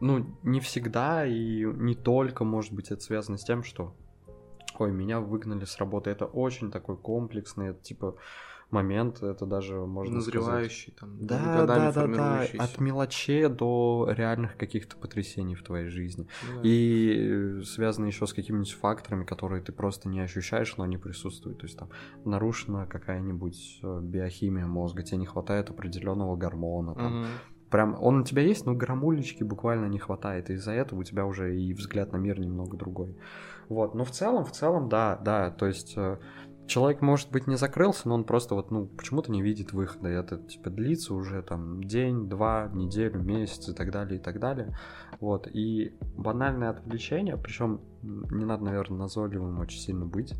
[0.00, 3.94] ну, не всегда и не только, может быть, это связано с тем, что,
[4.78, 6.10] ой, меня выгнали с работы.
[6.10, 8.16] Это очень такой комплексный, это, типа,
[8.72, 10.34] момент, это даже можно сказать.
[10.34, 16.26] Назревающий, там, Да, да, да, да, от мелочей до реальных каких-то потрясений в твоей жизни.
[16.54, 16.60] Да.
[16.62, 21.58] И связано еще с какими-нибудь факторами, которые ты просто не ощущаешь, но они присутствуют.
[21.58, 21.90] То есть там
[22.24, 26.94] нарушена какая-нибудь э, биохимия мозга, тебе не хватает определенного гормона.
[26.94, 27.20] Там.
[27.20, 27.26] Мгм.
[27.70, 30.50] Прям он у тебя есть, но граммулечки буквально не хватает.
[30.50, 33.16] И из-за этого у тебя уже и взгляд на мир немного другой.
[33.70, 33.94] Вот.
[33.94, 35.50] Но в целом, в целом, да, да.
[35.50, 36.18] То есть э,
[36.72, 40.08] человек, может быть, не закрылся, но он просто вот, ну, почему-то не видит выхода.
[40.08, 44.40] И это, типа, длится уже там день, два, неделю, месяц и так далее, и так
[44.40, 44.76] далее.
[45.20, 45.46] Вот.
[45.46, 50.32] И банальное отвлечение, причем не надо, наверное, назойливым очень сильно быть.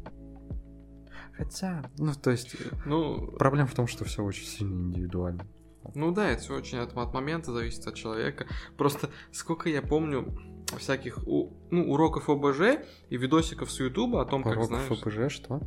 [1.36, 2.56] Хотя, ну, то есть,
[2.86, 5.46] Ну, проблема в том, что все очень сильно индивидуально.
[5.94, 8.46] Ну да, это все очень от, от момента зависит от человека.
[8.78, 10.34] Просто сколько я помню
[10.78, 12.78] всяких у- ну, уроков ОБЖ
[13.10, 14.86] и видосиков с Ютуба о том, как Урок знаешь.
[14.98, 15.60] ФПЖ, что?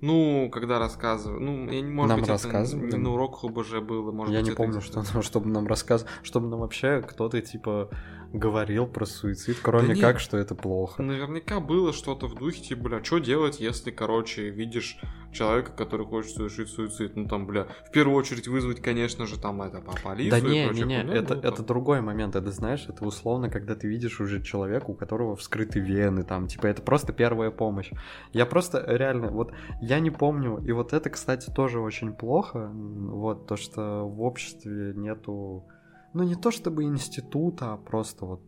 [0.00, 1.40] Ну, когда рассказываю.
[1.40, 2.92] Ну, я не может Нам быть, это рассказывали?
[2.92, 6.12] не на уроках ОБЖ было, может я быть, не это помню, что, чтобы нам рассказывать,
[6.22, 7.90] чтобы нам вообще кто-то, типа,
[8.32, 10.00] говорил про суицид, кроме нет.
[10.00, 11.02] как, что это плохо.
[11.02, 14.98] Наверняка было что-то в духе, типа, бля, что делать, если, короче, видишь
[15.32, 17.16] человека, который хочет совершить суицид?
[17.16, 20.68] Ну, там, бля, в первую очередь вызвать, конечно же, там, это, по полицию Да не,
[20.68, 21.66] не, не, Ну, это, ну, это там.
[21.66, 26.22] другой момент, это знаешь, это условно, когда ты видишь уже человека, у которого вскрыты вены,
[26.22, 27.90] там, типа, это просто первая помощь.
[28.32, 33.46] Я просто реально, вот, я не помню, и вот это, кстати, тоже очень плохо, вот,
[33.46, 35.66] то, что в обществе нету,
[36.12, 38.42] ну, не то чтобы института, а просто вот,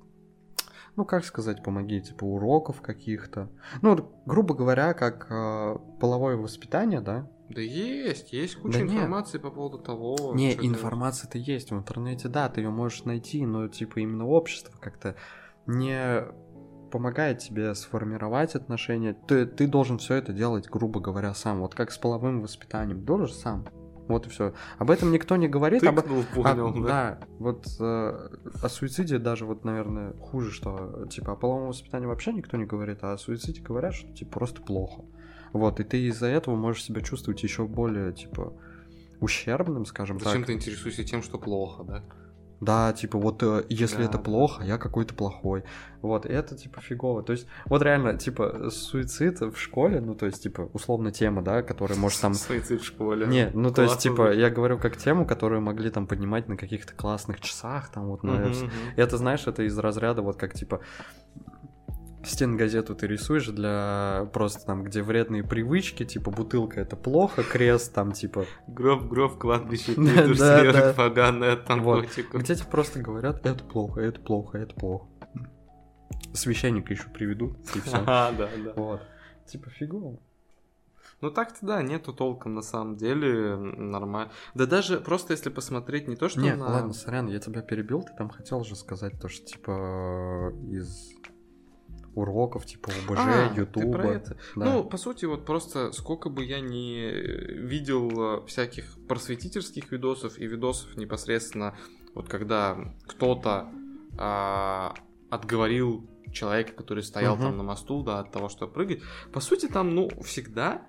[0.97, 3.51] ну, как сказать, помоги, типа, уроков каких-то.
[3.83, 8.95] Ну, грубо говоря, как э, половое воспитание, да, Да есть, есть куча Да нет.
[8.95, 13.69] информации по поводу того, не, информация-то есть в интернете, да, ты ее можешь найти, но
[13.69, 15.17] типа именно общество как-то
[15.67, 16.25] не
[16.91, 19.15] помогает тебе сформировать отношения.
[19.15, 21.61] Ты, ты должен все это делать, грубо говоря, сам.
[21.61, 23.05] Вот как с половым воспитанием.
[23.05, 23.67] Должен сам.
[24.11, 24.53] Вот и все.
[24.79, 25.83] Об этом никто не говорит.
[25.85, 26.89] об- Тыкнул, а, понял, да?
[26.89, 28.29] да, вот э,
[28.63, 32.99] о суициде даже вот, наверное, хуже, что типа о половом воспитании вообще никто не говорит,
[33.03, 35.05] а о суициде говорят, что типа просто плохо.
[35.53, 38.53] Вот, и ты из-за этого можешь себя чувствовать еще более, типа,
[39.21, 40.47] ущербным, скажем Зачем так.
[40.47, 42.05] ты интересуешься тем, что плохо, да?
[42.61, 44.25] Да, типа, вот э, если Да, это да.
[44.25, 45.65] плохо, я какой-то плохой.
[46.03, 47.23] Вот, это типа фигово.
[47.23, 51.63] То есть, вот реально, типа, суицид в школе, ну, то есть, типа, условно тема, да,
[51.63, 53.27] которая может там Суицид в школе.
[53.27, 56.57] не, ну то есть, Классно типа, я говорю как тему, которую могли там поднимать на
[56.57, 58.47] каких-то классных часах, там вот на...
[58.49, 58.71] Вс- мгм.
[58.97, 60.81] Это, знаешь, это из разряда вот как, типа,
[62.25, 68.13] стенгазету ты рисуешь для просто там, где вредные привычки, типа, бутылка это плохо, крест там,
[68.13, 70.37] типа, Гроб, гроб, кладбище, пидор,
[70.73, 72.07] да, поганый от Вот.
[72.35, 75.07] где тебе просто говорят, это плохо, это плохо, это плохо.
[76.33, 77.97] Священника еще приведут, и все.
[78.07, 78.73] Ага, да, да.
[78.77, 79.03] Вот.
[79.47, 80.19] Типа, фигово.
[81.21, 84.33] Ну так-то да, нету толком на самом деле нормально.
[84.55, 86.67] Да даже просто если посмотреть не то, что Не, на...
[86.67, 91.20] ладно, сорян, я тебя перебил, ты там хотел же сказать то, что, типа, из
[92.15, 93.93] уроков, типа, ОБЖ, А, ты Ютуба.
[93.99, 94.37] про это?
[94.57, 94.65] Да.
[94.65, 100.47] Ну, по сути, вот просто сколько бы я не видел э, всяких просветительских видосов и
[100.47, 101.77] видосов непосредственно,
[102.15, 103.69] вот когда кто-то
[104.19, 104.95] а,
[105.31, 107.45] отговорил человека, который стоял Мгм.
[107.45, 109.01] там на мосту, да, от того, что прыгать.
[109.33, 110.83] По сути, там, ну, всегда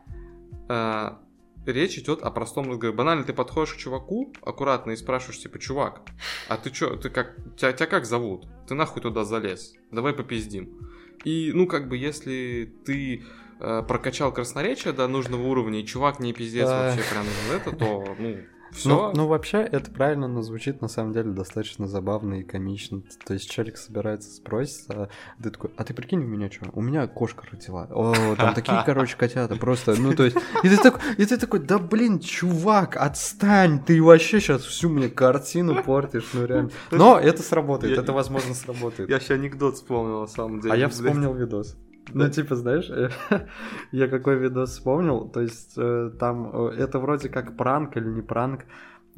[0.67, 1.19] а,
[1.65, 2.95] речь идет о простом разговоре.
[2.97, 6.01] Банально ты подходишь к чуваку аккуратно и спрашиваешь, типа, чувак,
[6.47, 8.47] а ты чё, ты как, тебя, тебя как зовут?
[8.67, 9.73] Ты нахуй туда залез?
[9.91, 10.89] Давай попиздим.
[11.23, 13.23] И, ну, как бы, если ты
[13.59, 16.83] э, прокачал красноречие до нужного уровня, и чувак не пиздец Да.
[16.87, 18.37] вообще прям из это, то, Ну,
[18.71, 19.11] все.
[19.13, 23.01] ну, вообще, это правильно, но звучит на самом деле достаточно забавно и комично.
[23.25, 25.09] То есть человек собирается спросить, а
[25.41, 26.69] ты такой, а ты прикинь у меня что?
[26.73, 27.87] У меня кошка родила.
[27.89, 30.37] О, там такие, короче, котята, просто, ну, то есть...
[30.63, 35.09] И ты такой, и ты такой да блин, чувак, отстань, ты вообще сейчас всю мне
[35.09, 36.71] картину портишь, ну, реально.
[36.91, 39.09] Но это сработает, Я- это, возможно, сработает.
[39.09, 40.73] Я сейчас анекдот вспомнил, на самом деле.
[40.73, 41.75] А я вспомнил видос.
[42.13, 42.91] Ну, типа, знаешь,
[43.91, 48.21] я какой видос вспомнил, то есть э, там э, это вроде как пранк или не
[48.21, 48.65] пранк,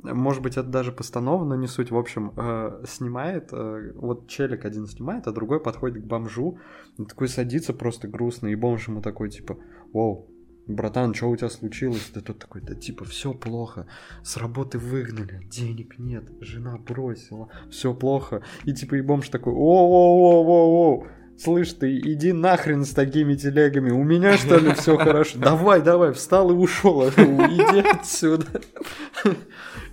[0.01, 1.91] может быть, это даже постанова, но не суть.
[1.91, 6.59] В общем, э, снимает, э, вот челик один снимает, а другой подходит к бомжу,
[6.97, 9.57] такой садится просто грустно, и бомж ему такой, типа,
[9.93, 10.29] вау,
[10.67, 12.11] братан, что у тебя случилось?
[12.13, 13.87] Да тот такой, да типа, все плохо,
[14.23, 18.43] с работы выгнали, денег нет, жена бросила, все плохо.
[18.63, 21.07] И типа, и бомж такой, о-о-о-о-о,
[21.37, 25.37] слышь ты, иди нахрен с такими телегами, у меня что ли все хорошо?
[25.39, 28.45] Давай, давай, встал и ушел, иди отсюда.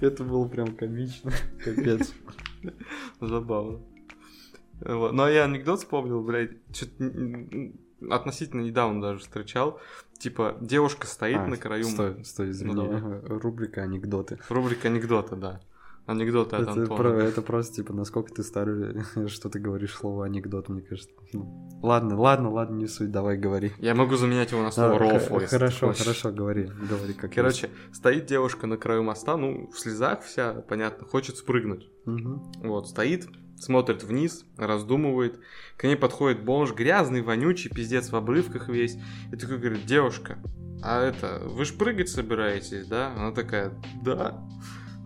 [0.01, 1.31] Это было прям комично,
[1.65, 2.13] капец.
[3.21, 3.81] Забавно.
[4.85, 5.13] Вот.
[5.13, 6.53] Ну, а я анекдот вспомнил, блядь,
[6.99, 7.75] н-
[8.11, 9.79] относительно недавно даже встречал.
[10.19, 11.85] Типа, девушка стоит А, на краю...
[11.85, 12.75] Стой, стой, извини.
[12.75, 12.97] давай.
[12.99, 14.39] Ага, Рубрика анекдоты.
[14.49, 15.61] Рубрика анекдота, да.
[16.11, 16.97] Анекдоты от Это, Антона.
[16.97, 21.11] про- это просто типа, насколько ты старый, что ты говоришь слово анекдот, мне кажется.
[21.33, 23.73] Ну, Ладно, ладно, ладно, не суть, давай говори.
[23.79, 26.03] Я могу заменять его на слово А, рофл, Хорошо, хочешь.
[26.03, 31.07] хорошо, говори, говори как Короче, стоит девушка на краю моста, ну, в слезах вся, понятно,
[31.07, 31.83] хочет спрыгнуть.
[31.83, 31.91] есть.
[32.07, 32.53] Мгм.
[32.65, 35.39] Вот, стоит, смотрит вниз, раздумывает.
[35.77, 38.99] К ней подходит бомж, грязный, вонючий, пиздец в обрывках весь.
[39.33, 40.39] И такой говорит, девушка,
[40.83, 43.13] а это, вы ж прыгать собираетесь, да?
[43.17, 44.43] Она такая, да.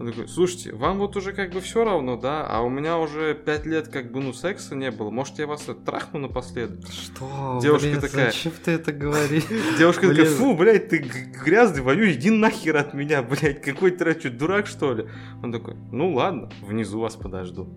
[0.01, 2.45] Он такой, слушайте, вам вот уже как бы все равно, да?
[2.49, 5.11] А у меня уже пять лет как бы, ну, секса не было.
[5.11, 6.81] Может, я вас трахну напоследок?
[6.91, 7.61] Что?
[7.63, 9.45] Девушка блин, такая- Зачем ты это говоришь?
[9.79, 14.67] Девушка такая, фу, блядь, ты грязный, вонючий, иди нахер от меня, блядь, какой ты дурак,
[14.67, 15.07] что ли?
[15.45, 17.73] Он такой, ну ладно, внизу вас подожду.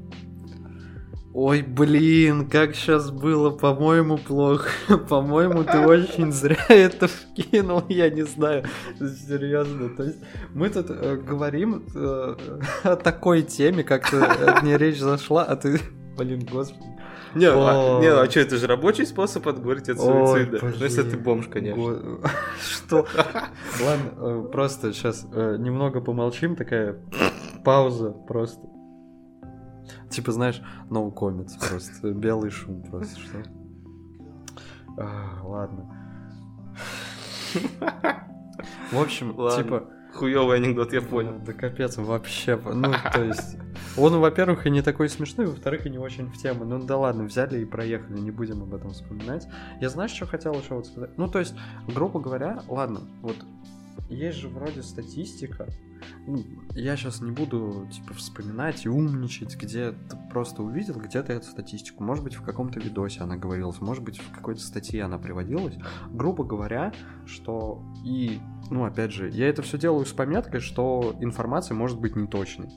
[1.33, 4.69] Ой, блин, как сейчас было, по-моему, плохо.
[5.09, 8.63] По-моему, ты очень зря это вкинул, я не знаю.
[8.97, 10.17] Серьезно, то есть
[10.53, 12.35] мы тут э, говорим э,
[12.83, 15.79] о такой теме, как-то о ней речь зашла, а ты,
[16.17, 16.81] блин, господи.
[17.35, 20.59] Не, а, не, а что, это же рабочий способ отговорить от Ой, суицида.
[20.63, 22.19] Ну, если ты бомж, конечно.
[22.59, 23.05] Что?
[23.83, 26.97] Ладно, э, просто сейчас немного помолчим, такая
[27.63, 28.61] пауза просто.
[30.09, 33.43] Типа, знаешь, no comments просто, белый шум просто, что?
[34.97, 35.93] А, Ладно.
[38.91, 39.63] В общем, Ладно.
[39.63, 39.83] типа,
[40.13, 41.39] Хуёвый анекдот, я понял.
[41.45, 43.57] да капец, вообще, ну, то есть,
[43.97, 46.65] он, во-первых, и не такой смешной, во-вторых, и не очень в тему.
[46.65, 49.47] Ну, да ладно, взяли и проехали, не будем об этом вспоминать.
[49.79, 51.11] Я знаешь, что хотел еще вот сказать?
[51.17, 51.53] Ну, то есть,
[51.87, 53.35] грубо говоря, ладно, вот,
[54.09, 55.67] есть же вроде статистика,
[56.25, 56.43] ну,
[56.73, 62.03] я сейчас не буду, типа, вспоминать и умничать, где ты просто увидел где-то эту статистику.
[62.03, 65.75] Может быть, в каком-то видосе она говорилась, может быть, в какой-то статье она приводилась.
[66.11, 66.93] Грубо говоря,
[67.25, 68.39] что и,
[68.69, 72.69] ну, опять же, я это все делаю с пометкой, что информация может быть неточной.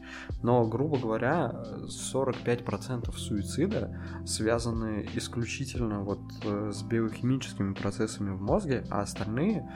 [0.42, 9.00] Но, грубо говоря, 45% суицида связаны исключительно вот э, с биохимическими процессами в мозге, а
[9.00, 9.68] остальные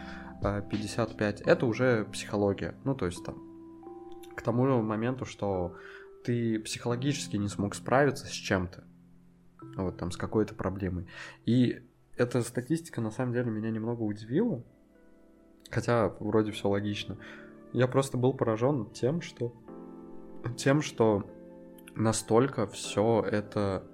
[0.43, 2.74] 55 это уже психология.
[2.85, 3.43] Ну, то есть там
[4.35, 5.76] к тому моменту, что
[6.24, 8.85] ты психологически не смог справиться с чем-то,
[9.76, 11.07] вот там с какой-то проблемой.
[11.45, 11.82] И
[12.16, 14.62] эта статистика на самом деле меня немного удивила,
[15.70, 17.18] хотя вроде все логично.
[17.72, 19.55] Я просто был поражен тем, что
[20.57, 21.28] тем, что
[21.95, 23.85] настолько все это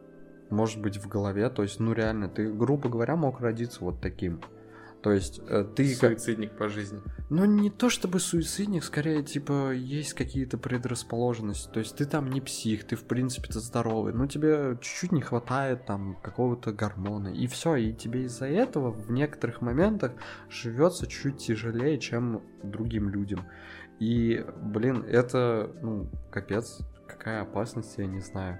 [0.50, 4.40] может быть в голове, то есть, ну реально, ты, грубо говоря, мог родиться вот таким.
[5.02, 7.00] То есть э, ты как Суицидник по жизни.
[7.30, 11.70] ну, не то чтобы суицидник, скорее, типа, есть какие-то предрасположенности.
[11.72, 14.12] То есть ты там не псих, ты, в принципе-то здоровый.
[14.12, 17.28] Но тебе чуть-чуть не хватает там какого-то гормона.
[17.28, 20.12] И все, и тебе из-за этого в некоторых моментах
[20.50, 23.46] живется чуть тяжелее, чем другим людям.
[24.00, 28.58] И, блин, это, ну, капец, какая опасность, я не знаю.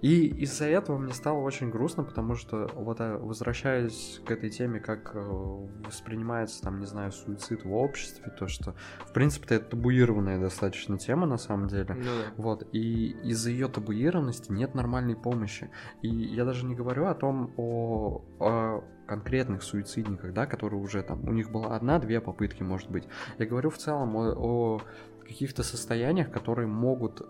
[0.00, 4.80] И из-за этого мне стало очень грустно, потому что вот э, возвращаясь к этой теме,
[4.80, 8.74] как э, воспринимается там, не знаю, суицид в обществе, то что,
[9.06, 11.94] в принципе, это табуированная достаточно тема на самом деле.
[11.94, 12.32] Ну да.
[12.36, 15.70] Вот, и из-за ее табуированности нет нормальной помощи.
[16.02, 21.26] И я даже не говорю о том, о, о конкретных суицидниках, да, которые уже там,
[21.28, 23.06] у них была одна-две попытки, может быть.
[23.38, 24.80] Я говорю в целом о, о
[25.24, 27.22] каких-то состояниях, которые могут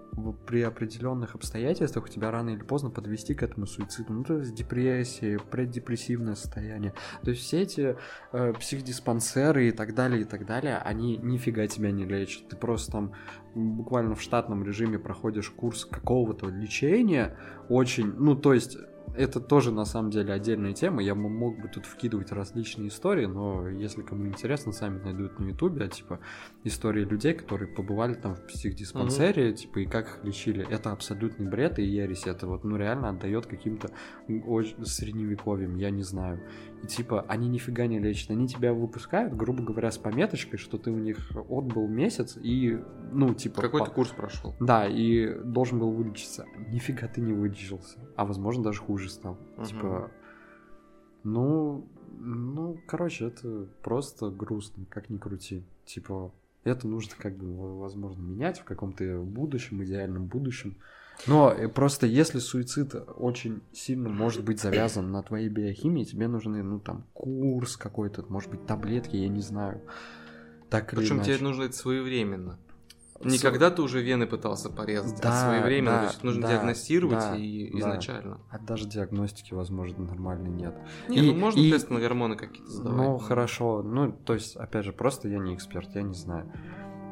[0.46, 4.12] при определенных обстоятельствах тебя рано или поздно подвести к этому суициду.
[4.12, 6.94] Ну, то есть депрессия, преддепрессивное состояние.
[7.22, 7.96] То есть все эти
[8.32, 12.48] э, психдиспансеры и так далее, и так далее, они нифига тебя не лечат.
[12.48, 13.12] Ты просто там
[13.54, 17.36] буквально в штатном режиме проходишь курс какого-то лечения,
[17.68, 18.76] очень, ну, то есть
[19.16, 21.02] это тоже на самом деле отдельная тема.
[21.02, 25.84] Я мог бы тут вкидывать различные истории, но если кому интересно, сами найдут на ютубе,
[25.84, 26.20] а, типа
[26.64, 30.66] истории людей, которые побывали там в психдиспансере, типа и как их лечили.
[30.68, 32.26] Это абсолютный бред и ересь.
[32.26, 33.90] Это вот ну реально отдает каким-то
[34.26, 36.40] средневековьем, я не знаю.
[36.84, 40.90] И типа они нифига не лечат, они тебя выпускают, грубо говоря, с пометочкой, что ты
[40.90, 42.78] у них отбыл месяц и
[43.10, 44.54] ну типа Какой-то по- курс прошел.
[44.60, 46.44] да, и должен был вылечиться.
[46.68, 47.98] Нифига ты не вылечился.
[48.16, 49.38] А возможно, даже хуже стал.
[49.56, 49.64] Мгм.
[49.66, 50.10] Типа.
[51.22, 51.86] Ну.
[52.16, 55.64] Ну, короче, это просто грустно, как ни крути.
[55.84, 56.32] Типа,
[56.62, 60.76] это нужно как бы, возможно, менять в каком-то будущем, идеальном будущем.
[61.26, 66.62] Но э, просто если суицид очень сильно может быть завязан на твоей биохимии, тебе нужны,
[66.62, 69.80] ну, там, курс какой-то, может быть, таблетки, я не знаю.
[70.70, 72.58] Так Причем тебе нужно это своевременно.
[73.22, 75.90] Не когда ты уже вены пытался порезать, Да, а своевременно.
[75.92, 77.78] да, то есть нужно да, диагностировать да, и да.
[77.78, 78.40] изначально.
[78.50, 80.74] А даже диагностики, возможно, нормальной нет.
[81.08, 82.96] Не, И- ну можно и- тесты на гормоны какие-то сдавать.
[82.98, 83.82] Ну, хорошо.
[83.82, 86.50] Ну, то есть, опять же, просто я не эксперт, я не знаю.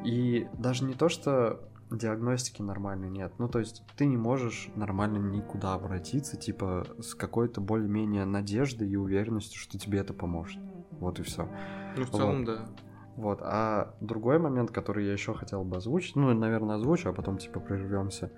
[0.04, 1.60] И даже не то, что
[1.96, 3.32] диагностики нормальной нет.
[3.38, 8.96] Ну, то есть, ты не можешь нормально никуда обратиться, типа, с какой-то более-менее надеждой и
[8.96, 10.60] уверенностью, что тебе это поможет.
[10.92, 11.48] Вот и все.
[11.96, 12.66] Ну, в целом, да.
[13.16, 13.40] Вот.
[13.42, 17.60] А другой момент, который я еще хотел бы озвучить, ну, наверное, озвучу, а потом, типа,
[17.60, 18.32] прервемся,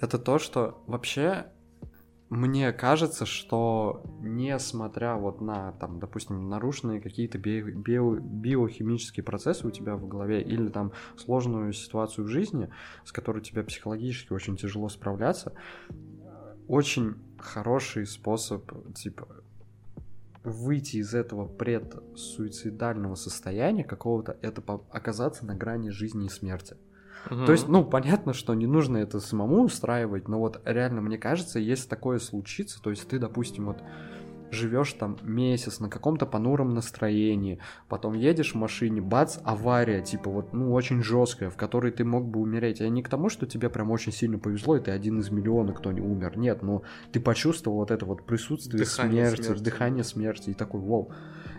[0.00, 1.46] это то, что вообще
[2.30, 9.70] мне кажется, что несмотря вот на, там, допустим, нарушенные какие-то био- био- биохимические процессы у
[9.70, 12.70] тебя в голове или там сложную ситуацию в жизни,
[13.04, 15.52] с которой тебе психологически очень тяжело справляться,
[16.66, 19.28] очень хороший способ, типа,
[20.42, 26.76] выйти из этого предсуицидального состояния какого-то, это оказаться на грани жизни и смерти.
[27.28, 31.58] То есть, ну, понятно, что не нужно это самому устраивать, но вот реально, мне кажется,
[31.58, 33.78] если такое случится, то есть ты, допустим, вот
[34.50, 40.52] живешь там месяц на каком-то понуром настроении, потом едешь в машине, бац, авария, типа вот,
[40.52, 42.80] ну, очень жесткая, в которой ты мог бы умереть.
[42.80, 45.72] Я не к тому, что тебе прям очень сильно повезло, и ты один из миллиона,
[45.72, 46.38] кто не умер.
[46.38, 46.82] Нет, но
[47.12, 49.62] ты почувствовал вот это вот присутствие Дыхание смерти, смерти.
[49.62, 51.10] дыхание смерти, и такой, вау.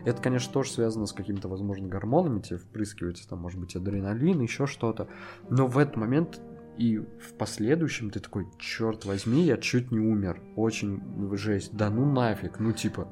[0.05, 4.67] Это, конечно, тоже связано с какими-то, возможно, гормонами, тебе впрыскивается там, может быть, адреналин, еще
[4.67, 5.07] что-то.
[5.49, 6.39] Но в этот момент
[6.77, 10.41] и в последующем ты такой, черт возьми, я чуть не умер.
[10.55, 11.01] Очень
[11.37, 11.75] жесть.
[11.75, 13.07] Да ну нафиг, ну типа.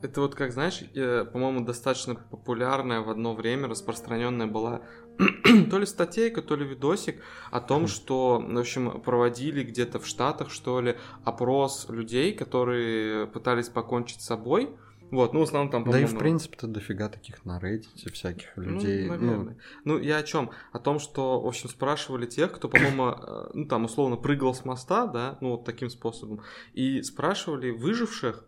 [0.00, 4.82] Это вот как, знаешь, э, по-моему, достаточно популярная в одно время, распространенная была
[5.70, 7.20] то ли статейка, то ли видосик
[7.50, 13.68] о том, что, в общем, проводили где-то в Штатах, что ли, опрос людей, которые пытались
[13.68, 14.70] покончить с собой.
[15.10, 18.62] Вот, ну, в основном там, Да и в принципе-то дофига таких на Reddit всяких Ну,
[18.62, 19.06] людей.
[19.06, 19.56] Ну, наверное.
[19.84, 20.50] Ну, я о чем?
[20.72, 24.64] О том, что, в общем, спрашивали тех, кто, по-моему, э, ну, там, условно, прыгал с
[24.64, 26.42] моста, да, ну, вот таким способом,
[26.74, 28.44] и спрашивали выживших,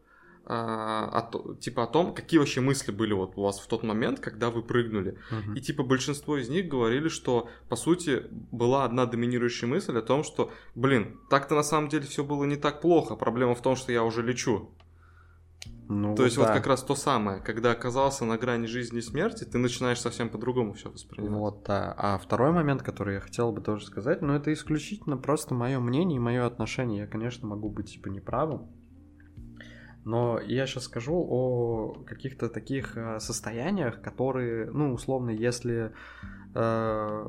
[0.53, 4.19] а, о типа, о том, какие вообще мысли были вот у вас в тот момент,
[4.19, 5.17] когда вы прыгнули.
[5.31, 5.55] мгм.
[5.55, 10.25] И, типа, большинство из них говорили, что, по сути, была одна доминирующая мысль о том,
[10.25, 13.93] что, блин, так-то на самом деле все было не так плохо, проблема в том, что
[13.93, 14.71] я уже лечу.
[15.93, 16.55] Ну, То есть вот да.
[16.55, 20.75] как раз то самое, когда оказался на грани жизни и смерти, ты начинаешь совсем по-другому
[20.75, 21.37] все воспринимать.
[21.37, 21.93] Вот, да.
[21.99, 26.19] А второй момент, который я хотел бы тоже сказать, ну, это исключительно просто мое мнение
[26.19, 27.01] и мое отношение.
[27.01, 28.69] Я, конечно, могу быть, типа, неправым.
[30.05, 35.93] Но я сейчас скажу о каких-то таких э, состояниях, которые, ну, условно, если
[36.55, 37.27] э,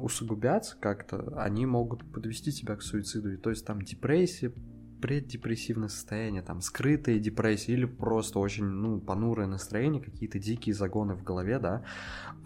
[0.00, 3.32] усугубятся как-то, они могут подвести тебя к суициду.
[3.32, 4.52] И то есть там депрессия,
[5.00, 11.22] преддепрессивное состояние, там скрытая депрессия или просто очень, ну, понурое настроение, какие-то дикие загоны в
[11.22, 11.84] голове, да,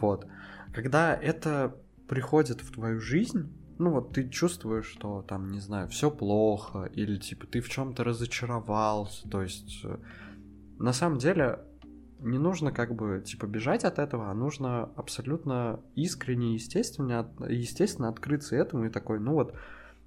[0.01, 0.27] вот.
[0.73, 1.77] Когда это
[2.09, 7.17] приходит в твою жизнь, ну вот ты чувствуешь, что там, не знаю, все плохо, или
[7.17, 9.97] типа ты в чем-то разочаровался, то есть э,
[10.79, 11.61] на самом деле
[12.21, 18.57] не нужно как бы типа бежать от этого, а нужно абсолютно искренне естественно, естественно открыться
[18.57, 19.55] этому и такой, ну вот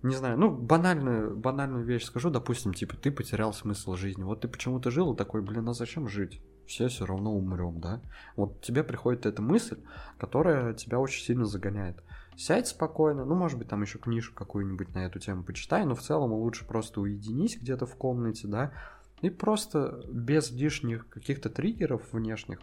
[0.08, 4.24] не знаю, ну, банальную, банальную вещь скажу, допустим, типа, ты потерял смысл жизни.
[4.24, 6.41] Вот ты почему-то жил и такой, блин, а зачем жить?
[6.66, 8.01] Все все равно умрем, да?
[8.36, 9.78] Вот тебе приходит эта мысль,
[10.18, 12.03] которая тебя очень сильно загоняет.
[12.36, 16.01] Сядь спокойно, ну, может быть, там еще книжку какую-нибудь на эту тему почитай, но в
[16.01, 18.74] целом лучше просто уединись где-то в комнате, да,
[19.22, 22.60] и просто без лишних каких-то триггеров внешних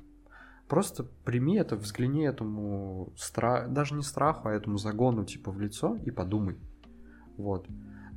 [0.72, 5.96] Просто прими это, взгляни этому страху, даже не страху, а этому загону типа в лицо
[5.96, 6.56] и подумай.
[7.42, 7.68] Вот.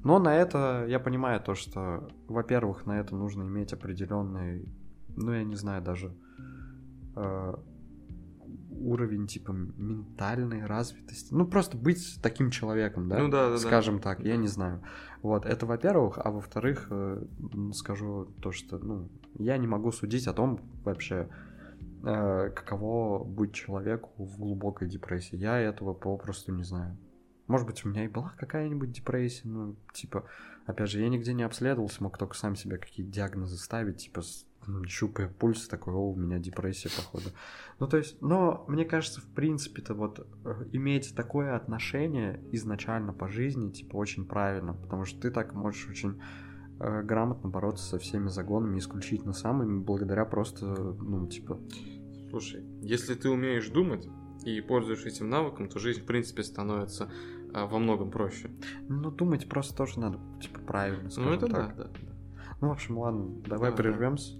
[0.04, 4.72] Но на это я понимаю то, что, во-первых, на это нужно иметь определенный,
[5.16, 6.16] ну я не знаю даже
[7.16, 7.56] э,
[8.70, 11.34] уровень типа ментальной развитости.
[11.34, 13.18] Ну просто быть таким человеком, да?
[13.18, 13.58] Ну да, да.
[13.58, 14.04] Скажем да.
[14.04, 14.84] так, я не знаю.
[15.24, 17.26] Вот это во-первых, а во-вторых, э,
[17.74, 19.10] скажу то, что, ну
[19.40, 21.30] я не могу судить о том вообще
[22.04, 25.36] э, каково быть человеку в глубокой депрессии.
[25.36, 26.96] Я этого попросту не знаю.
[27.48, 30.26] Может быть, у меня и была какая-нибудь депрессия, ну, типа,
[30.66, 34.22] опять же, я нигде не обследовался, мог только сам себе какие-то диагнозы ставить, типа,
[34.88, 37.30] щупая пульс, такой, о, у меня депрессия, походу.
[37.80, 43.28] Ну, то есть, но мне кажется, в принципе-то вот э, иметь такое отношение изначально по
[43.28, 46.20] жизни, типа, очень правильно, потому что ты так можешь очень
[46.80, 51.60] э, грамотно бороться со всеми загонами, исключительно самыми, благодаря просто, ну, типа,
[52.36, 54.10] Слушай, если ты умеешь думать
[54.44, 57.10] и пользуешься этим навыком, то жизнь, в принципе, становится
[57.64, 58.50] во многом проще.
[58.90, 61.76] Ну, думать просто тоже надо, типа, правильно, Ну, это так.
[61.76, 62.16] да, да, да.
[62.62, 64.34] Ну, в общем, ладно, давай да, прервемся.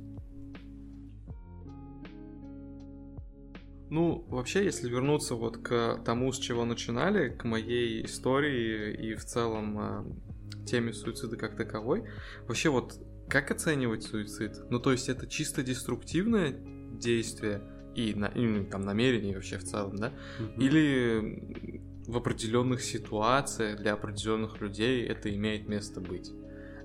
[3.90, 9.24] Ну, вообще, если вернуться вот к тому, с чего начинали, к моей истории и в
[9.24, 12.04] целом э, теме суицида как таковой,
[12.48, 13.00] вообще вот
[13.30, 14.70] как оценивать суицид?
[14.70, 16.52] Ну, то есть это чисто деструктивное
[17.00, 17.62] действие,
[17.96, 20.14] и, на, и там намерений вообще в целом, да?
[20.40, 20.62] Угу.
[20.62, 26.32] Или в определенных ситуациях для определенных людей это имеет место быть.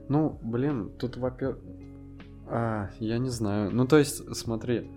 [0.08, 1.58] Ну, блин, тут, во-первых...
[2.48, 3.70] А, я не знаю.
[3.70, 4.90] Ну, то есть, смотри.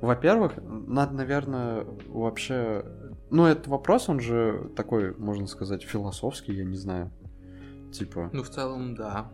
[0.00, 2.84] Во-первых, надо, наверное, вообще...
[3.30, 7.10] Ну, этот вопрос, он же такой, можно сказать, философский, я не знаю.
[7.92, 8.30] Типа...
[8.32, 9.30] Ну, в целом, да.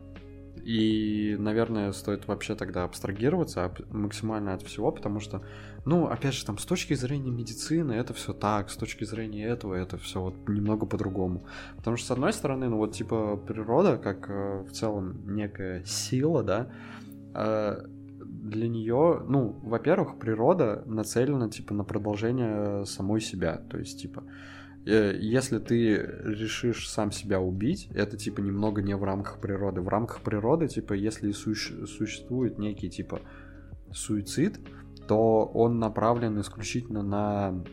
[0.66, 5.42] И, наверное, стоит вообще тогда абстрагироваться максимально от всего, потому что,
[5.84, 9.74] ну, опять же, там, с точки зрения медицины это все так, с точки зрения этого
[9.74, 11.46] это все вот немного по-другому.
[11.76, 16.42] Потому что, с одной стороны, ну, вот, типа, природа, как э, в целом некая сила,
[16.42, 16.68] да,
[17.32, 17.86] э,
[18.24, 23.58] для нее, ну, во-первых, природа нацелена, типа, на продолжение самой себя.
[23.70, 24.55] То есть, типа, Э,
[24.86, 29.80] если ты решишь сам себя убить, это типа немного не в рамках природы.
[29.80, 33.20] В рамках природы, типа, если су- существует некий типа
[33.92, 34.60] суицид,
[35.08, 37.64] то он направлен исключительно на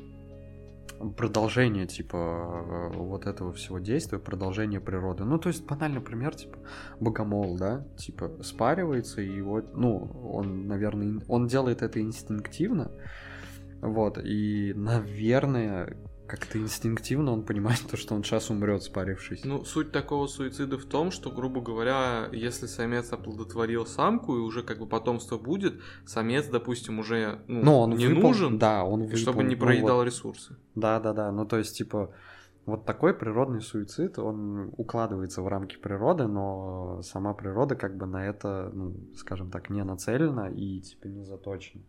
[1.17, 5.23] продолжение, типа, вот этого всего действия, продолжение природы.
[5.25, 6.57] Ну, то есть, банальный пример, типа,
[6.99, 9.97] богомол, да, типа, спаривается, и вот, ну,
[10.31, 12.91] он, наверное, он делает это инстинктивно,
[13.81, 15.97] вот, и, наверное,
[16.33, 19.45] как-то инстинктивно он понимает то, что он сейчас умрет, спарившись.
[19.45, 24.63] Ну, суть такого суицида в том, что, грубо говоря, если самец оплодотворил самку и уже
[24.63, 28.29] как бы потомство будет, самец, допустим, уже ну, Но он не выпол...
[28.29, 29.17] нужен, да, он выпол...
[29.17, 30.05] чтобы не проедал ну, вот.
[30.05, 30.57] ресурсы.
[30.73, 31.31] Да, да, да.
[31.31, 32.11] Ну, то есть, типа,
[32.65, 38.25] вот такой природный суицид, он укладывается в рамки природы, но сама природа как бы на
[38.25, 41.83] это, ну, скажем так, не нацелена и типа не заточена.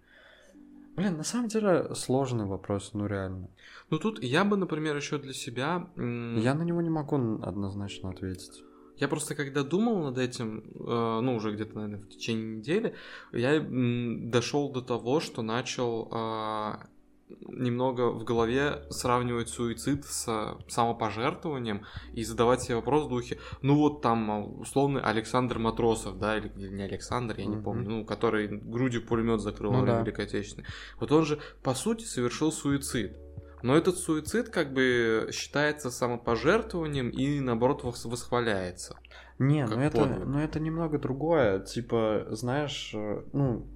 [0.97, 3.49] Блин, на самом деле сложный вопрос, ну реально.
[3.91, 5.89] Ну тут я бы, например, еще для себя...
[5.97, 8.63] Я на него не могу однозначно ответить.
[8.97, 12.95] Я просто когда думал над этим, э, ну уже где-то, наверное, в течение недели,
[13.33, 16.87] я дошел до того, что начал а,
[17.29, 24.03] немного в голове сравнивать суицид с самопожертвованием и задавать себе вопрос в духе, ну вот
[24.03, 27.63] там условный Александр Матросов, да, или, или не Александр, я не mm-hmm.
[27.63, 30.01] помню, ну, который грудью пулемет закрыл ну, да.
[30.01, 30.67] Великой Отечественной.
[31.01, 33.17] Вот он же, по сути, совершил суицид.
[33.63, 38.99] Но этот суицид как бы считается самопожертвованием и, наоборот, восхваляется.
[39.39, 41.61] Не, ну это, ну это немного другое.
[41.61, 43.67] Типа, знаешь, э, ну,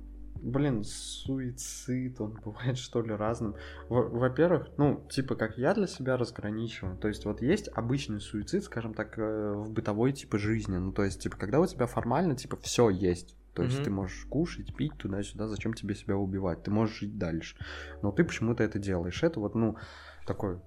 [0.43, 3.57] Блин, суицид, он бывает что ли разным.
[3.89, 8.95] Во-первых, ну, типа, как я для себя разграничиваю, то есть вот есть обычный суицид, скажем
[8.95, 12.57] так, э, в бытовой типа жизни, ну, то есть, типа, когда у тебя формально, типа,
[12.59, 13.84] все есть, то есть mm-hmm.
[13.84, 17.57] ты можешь кушать, пить туда-сюда, зачем тебе себя убивать, ты можешь жить дальше,
[18.03, 19.76] но ты почему-то это делаешь, это вот, ну,
[20.26, 20.61] такой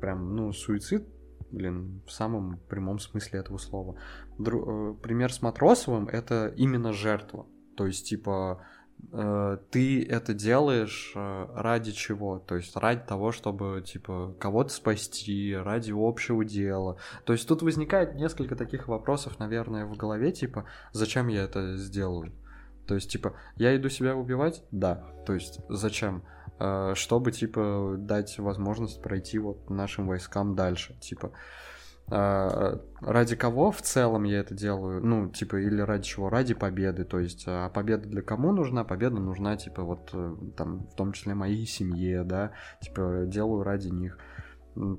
[0.00, 1.06] прям, ну, суицид,
[1.50, 3.96] блин, в самом прямом смысле этого слова.
[4.38, 7.46] Дру- э, пример с Матросовым— это именно жертва,
[7.76, 8.64] то есть, типа,
[9.70, 12.38] ты это делаешь э, ради чего?
[12.38, 16.96] То есть ради того, чтобы, типа, кого-то спасти, ради общего дела.
[17.24, 22.32] То есть тут возникает несколько таких вопросов, наверное, в голове, типа, зачем я это сделаю?
[22.86, 24.62] То есть, типа, я иду себя убивать?
[24.70, 25.04] Да.
[25.26, 26.22] То есть, зачем?
[26.58, 30.94] Э, чтобы, типа, дать возможность пройти вот нашим войскам дальше.
[31.00, 31.73] Типа, э,
[32.06, 35.04] ради кого в целом я это делаю?
[35.04, 36.28] Ну, типа, или ради чего?
[36.28, 37.04] Ради победы.
[37.04, 38.84] То есть, а победа для кому нужна?
[38.84, 42.52] Победа нужна, типа, вот, э, там, в том числе моей семье, да?
[42.82, 44.18] Типа, делаю ради них.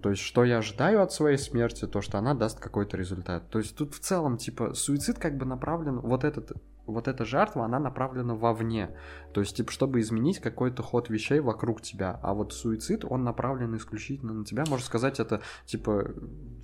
[0.02, 3.50] То есть, что я ожидаю от своей смерти, то, что она даст какой-то результат.
[3.50, 6.54] То есть, тут в целом, типа, суицид как бы направлен, вот этот
[6.86, 8.96] вот эта жертва, она направлена вовне.
[9.34, 12.20] То есть, типа, чтобы изменить какой-то ход вещей вокруг тебя.
[12.22, 14.66] А вот суицид, он направлен исключительно на тебя.
[14.70, 16.12] Можно сказать, это, типа,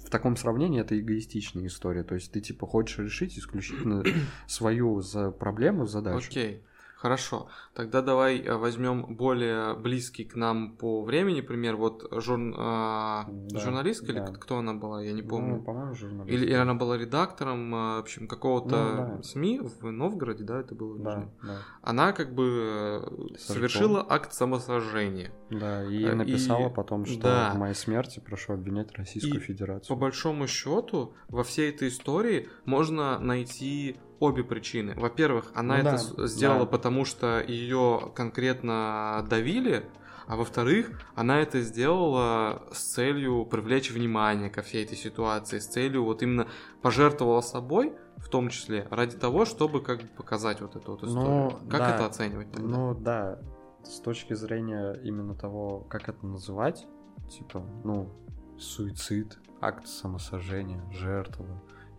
[0.05, 2.03] в таком сравнении это эгоистичная история.
[2.03, 4.03] То есть, ты, типа, хочешь решить исключительно
[4.47, 6.27] свою за проблему, задачу.
[6.29, 6.55] Окей.
[6.55, 6.70] Okay.
[7.01, 11.75] Хорошо, тогда давай э, возьмем более близкий к нам по времени пример.
[11.75, 12.53] Вот журн...
[12.55, 14.23] а, да, журналистка да.
[14.23, 15.55] или кто она была, я не помню.
[15.55, 16.31] Ну, по-моему, журналистка.
[16.31, 19.23] Или, или она была редактором, а, в общем, какого-то ну, да.
[19.23, 20.99] СМИ в Новгороде, да, это было?
[20.99, 21.57] Да, да.
[21.81, 22.99] Она как бы э,
[23.35, 23.37] Сожжён.
[23.39, 25.31] совершила акт самосожжения.
[25.49, 26.71] Да, и э, написала и...
[26.71, 27.51] потом, что да.
[27.55, 29.89] в моей смерти прошу обвинять Российскую и Федерацию.
[29.89, 34.93] По большому счету, во всей этой истории можно найти обе причины.
[34.95, 36.65] Во-первых, она ну, это да, сделала, да.
[36.67, 39.83] потому что ее конкретно давили,
[40.27, 46.03] а во-вторых, она это сделала с целью привлечь внимание ко всей этой ситуации, с целью
[46.03, 46.47] вот именно
[46.81, 51.29] пожертвовала собой, в том числе, ради того, чтобы как бы показать вот эту вот историю.
[51.29, 52.67] Ну, как да, это оценивать тогда?
[52.69, 53.39] Ну да,
[53.83, 56.87] с точки зрения именно того, как это называть,
[57.29, 58.13] типа, ну,
[58.59, 61.47] суицид, акт самосожжения, жертва,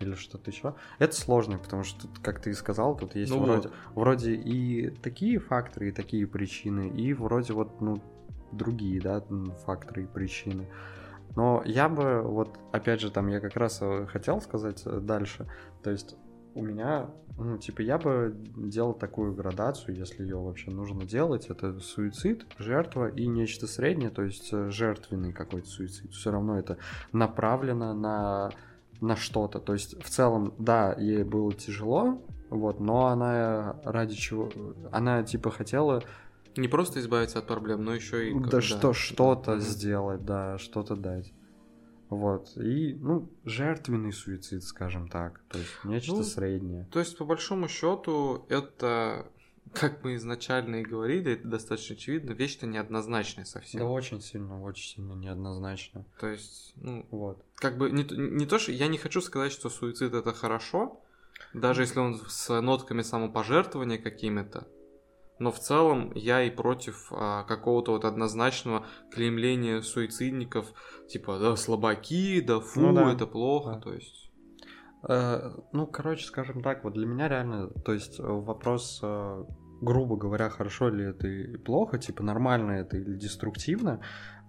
[0.03, 0.75] или что-то еще.
[0.99, 3.77] Это сложно, потому что тут, как ты и сказал, тут есть ну вроде, вот.
[3.95, 8.03] вроде и такие факторы, и такие причины, и вроде вот, ну,
[8.53, 9.23] другие, да,
[9.65, 10.69] факторы и причины.
[11.35, 15.47] Но я бы, вот, опять же, там я как раз э, хотел сказать э, дальше,
[15.83, 16.17] то есть
[16.55, 21.79] у меня, ну, типа, я бы делал такую градацию, если ее вообще нужно делать, это
[21.81, 26.13] суицид, жертва и нечто среднее, то есть э, жертвенный какой-то суицид.
[26.13, 26.77] Все равно это
[27.13, 28.51] направлено на
[29.03, 29.59] на что-то.
[29.59, 34.51] То есть в целом, да, ей было тяжело, вот, но она ради чего...
[34.91, 36.03] Она типа хотела...
[36.57, 38.35] Не просто избавиться от проблем, но еще и...
[38.35, 39.61] Да, да что, что-то mm-hmm.
[39.61, 41.33] сделать, да, что-то дать.
[42.11, 42.57] Вот.
[42.57, 45.41] И, ну, жертвенный суицид, скажем так.
[45.49, 46.87] То есть нечто ну, среднее.
[46.93, 49.27] То есть, по большому счету, это
[49.73, 53.81] как мы изначально и говорили, это достаточно очевидно, вещь-то неоднозначная совсем.
[53.81, 56.05] Да, очень сильно, очень сильно неоднозначно.
[56.21, 57.43] То есть, ну, вот.
[57.57, 61.01] Как бы не, не то, что я не хочу сказать, что суицид это хорошо,
[61.55, 64.67] даже если он с нотками самопожертвования какими-то.
[65.39, 70.73] Но в целом я и против а, какого-то вот однозначного клеймления суицидников,
[71.09, 73.13] типа, да, слабаки, да фу, ну, да.
[73.13, 73.81] это плохо, да.
[73.81, 74.22] то есть.
[75.09, 79.45] Э, ну, короче, скажем так, вот для меня реально, то есть вопрос э,
[79.81, 84.01] грубо говоря, хорошо ли это и плохо, типа нормально это или деструктивно,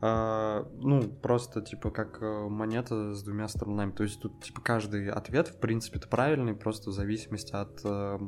[0.03, 3.91] ну, просто типа как э, монета с двумя сторонами.
[3.91, 8.19] То есть тут типа каждый ответ, в принципе, это правильный, просто в зависимости от э,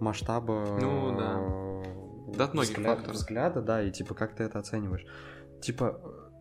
[0.00, 2.36] масштаба ну, да.
[2.36, 3.16] Да, от многих взгляд, факторов.
[3.16, 5.06] взгляда, да, и типа как ты это оцениваешь.
[5.62, 5.98] Типа,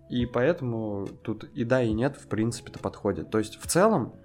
[0.09, 3.32] и поэтому тут и да, и нет, в принципе-то подходит.
[3.32, 4.15] То есть в целом,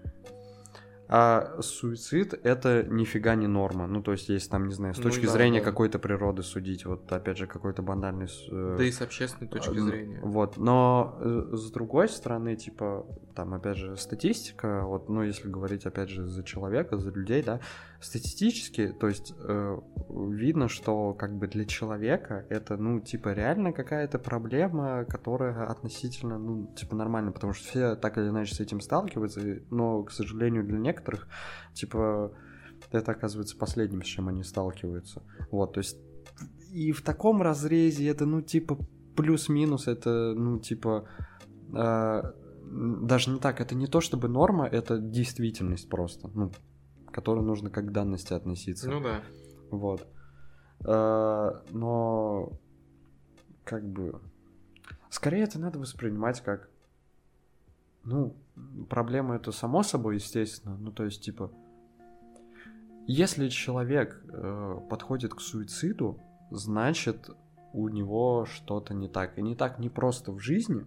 [1.09, 3.86] а суицид это нифига не норма.
[3.86, 5.64] Ну, то есть, если там, не знаю, с ну точки ну, да, зрения да.
[5.64, 8.28] какой-то природы судить, вот опять же, какой-то банальный.
[8.50, 10.20] Э, да и с общественной точки э, зрения.
[10.22, 10.57] Вот.
[10.57, 16.09] Но э, с другой стороны, типа, там, опять же, статистика, вот, ну, если говорить, опять
[16.09, 17.61] же, за человека, за людей, да,
[18.03, 19.78] статистически, то есть, э,
[20.09, 26.66] видно, что, как бы, для человека это, ну, типа, реально какая-то проблема, которая относительно, ну,
[26.74, 29.40] типа, нормально, потому что все так или иначе с этим сталкиваются,
[29.70, 31.28] но, к сожалению, для некоторых,
[31.74, 32.32] типа,
[32.90, 35.22] это оказывается последним, с чем они сталкиваются.
[35.50, 35.96] Вот, то есть,
[36.72, 38.78] и в таком разрезе это, ну, типа,
[39.16, 41.09] плюс-минус, это, ну, типа,
[41.72, 42.22] э,
[42.64, 46.50] даже не так, это не то чтобы норма, это действительность просто, ну,
[47.12, 48.90] к которой нужно как к данности относиться.
[48.90, 49.22] Ну да.
[49.70, 50.06] Вот.
[50.84, 52.52] А, но
[53.64, 54.20] как бы
[55.10, 56.68] скорее это надо воспринимать как
[58.02, 58.34] ну
[58.88, 61.52] проблема это само собой естественно ну то есть типа
[63.06, 66.18] если человек э, подходит к суициду
[66.50, 67.30] значит
[67.72, 70.86] у него что-то не так и не так не просто в жизни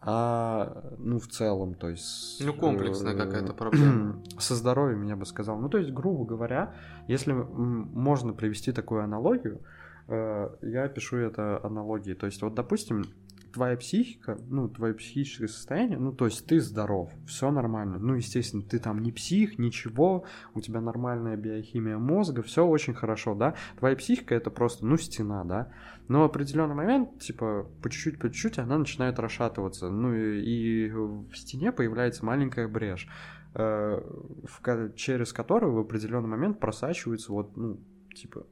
[0.00, 2.44] а, ну, в целом, то есть...
[2.44, 4.22] Ну, комплексная какая-то проблема.
[4.38, 5.58] Со здоровьем, я бы сказал.
[5.58, 6.74] Ну, то есть, грубо говоря,
[7.08, 9.60] если можно привести такую аналогию,
[10.06, 12.14] э, я пишу это аналогией.
[12.14, 13.04] То есть, вот, допустим,
[13.52, 17.98] твоя психика, ну, твое психическое состояние, ну, то есть ты здоров, все нормально.
[17.98, 20.24] Ну, естественно, ты там не псих, ничего,
[20.54, 23.54] у тебя нормальная биохимия мозга, все очень хорошо, да.
[23.78, 25.72] Твоя психика это просто, ну, стена, да.
[26.08, 29.90] Но в определенный момент, типа, по чуть-чуть, по чуть-чуть она начинает расшатываться.
[29.90, 33.08] Ну, и, и в стене появляется маленькая брешь,
[33.54, 37.78] э, в, через которую в определенный момент просачиваются вот, ну,
[38.14, 38.46] типа,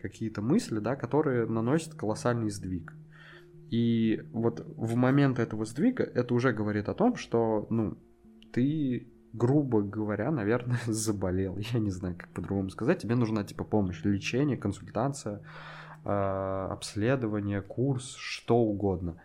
[0.00, 2.94] какие-то мысли, да, которые наносят колоссальный сдвиг.
[3.70, 7.98] И вот в момент этого сдвига это уже говорит о том, что, ну,
[8.52, 11.58] ты, грубо говоря, наверное, заболел.
[11.58, 13.00] Я не знаю, как по-другому сказать.
[13.02, 15.42] Тебе нужна, типа, помощь, лечение, консультация,
[16.04, 19.16] обследование, курс, что угодно.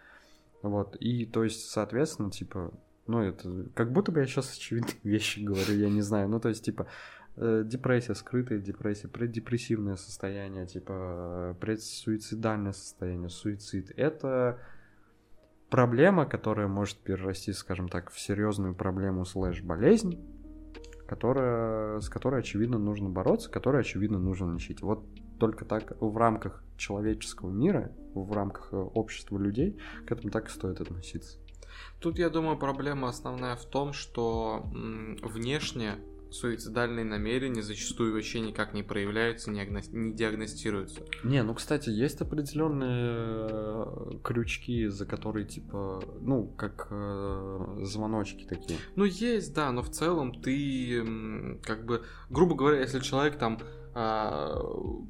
[0.61, 0.95] Вот.
[0.99, 2.71] И, то есть, соответственно, типа,
[3.07, 6.30] ну, это как будто бы я сейчас очевидные вещи говорю, я не знаю.
[6.30, 6.88] Ну, то есть, типа,
[7.41, 13.93] Э, депрессия, скрытая депрессия, преддепрессивное состояние, типа предсуицидальное состояние, суицид.
[13.95, 14.59] Это
[15.69, 20.19] проблема, которая может перерасти, скажем так, в серьезную проблему слэш болезнь,
[21.10, 24.84] которая, с которой, очевидно, нужно бороться, которой, очевидно, нужно лечить.
[24.84, 25.03] Вот
[25.39, 30.51] только так в рамках человеческого мира, в рамках э, общества людей, к этому так и
[30.51, 31.39] стоит относиться.
[31.99, 34.64] Тут, я думаю, проблема основная в том, что
[35.24, 35.95] внешне
[36.32, 39.82] суицидальные намерения зачастую вообще никак не проявляются, не, агно...
[39.91, 41.01] не диагностируются.
[41.23, 48.80] Не, ну, кстати, есть определенные э, крючки, за которые, типа, ну, как э, звоночки такие.
[48.95, 53.59] Ну, есть, да, но в целом ты, как бы, грубо говоря, если человек там
[53.95, 54.61] а,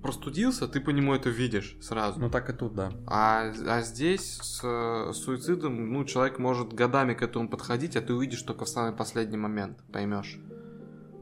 [0.01, 2.19] простудился, ты по нему это видишь сразу.
[2.19, 2.91] Ну так и тут, да.
[3.05, 8.13] А, а здесь с, с суицидом, ну, человек может годами к этому подходить, а ты
[8.13, 10.39] увидишь только в самый последний момент, поймешь.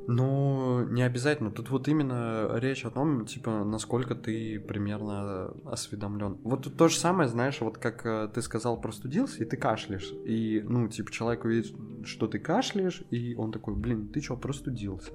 [0.08, 1.51] Ну, не обязательно.
[1.51, 6.38] Тут вот именно речь о том, типа, насколько ты примерно осведомлен.
[6.43, 10.14] Вот тут то же самое, знаешь, вот как э, ты сказал, простудился, и ты кашляешь.
[10.26, 15.12] И, ну, типа, человек увидит, что ты кашляешь, и он такой, блин, ты что, простудился?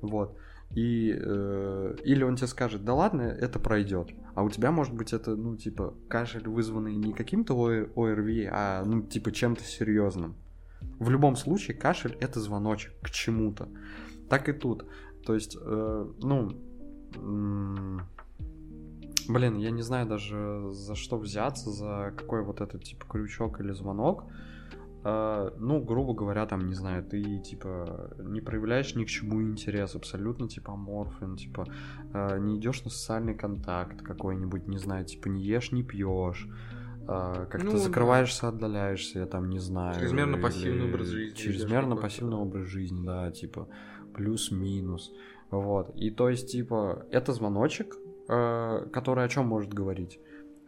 [0.00, 0.38] Вот.
[0.76, 4.10] И, э, или он тебе скажет, да ладно, это пройдет.
[4.36, 7.54] А у тебя, может быть, это, ну, типа, кашель, вызванный не каким-то
[7.96, 10.36] ОРВИ, а, ну, типа, чем-то серьезным.
[11.00, 13.68] В любом случае, кашель это звоночек к чему-то.
[14.28, 14.86] Так и тут.
[15.24, 16.52] То есть, э, ну,
[19.28, 23.72] блин, я не знаю даже за что взяться, за какой вот этот типа крючок или
[23.72, 24.24] звонок.
[25.04, 29.94] Э, ну, грубо говоря, там, не знаю, ты типа не проявляешь ни к чему интерес,
[29.94, 31.66] абсолютно типа аморфен, типа
[32.12, 36.48] э, не идешь на социальный контакт какой-нибудь, не знаю, типа не ешь, не пьешь.
[37.06, 38.48] Uh, как-то ну, закрываешься, да.
[38.48, 39.94] отдаляешься, я там не знаю.
[39.94, 41.36] Чрезмерно пассивный образ жизни.
[41.36, 43.68] Чрезмерно пассивный образ жизни, да, типа
[44.16, 45.12] плюс-минус.
[45.50, 45.94] Вот.
[45.96, 47.96] И то есть, типа, это звоночек,
[48.28, 50.18] э, который о чем может говорить?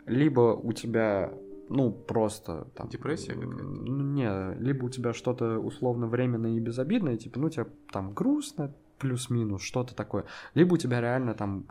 [0.07, 1.33] Либо у тебя,
[1.69, 2.89] ну, просто там...
[2.89, 3.65] Депрессия какая-то?
[3.65, 9.63] Не, либо у тебя что-то условно временное и безобидное, типа, ну, тебе там грустно, плюс-минус,
[9.63, 10.25] что-то такое.
[10.55, 11.67] Либо у тебя реально там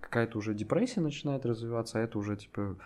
[0.00, 2.76] какая-то уже депрессия начинает развиваться, а это уже, типа,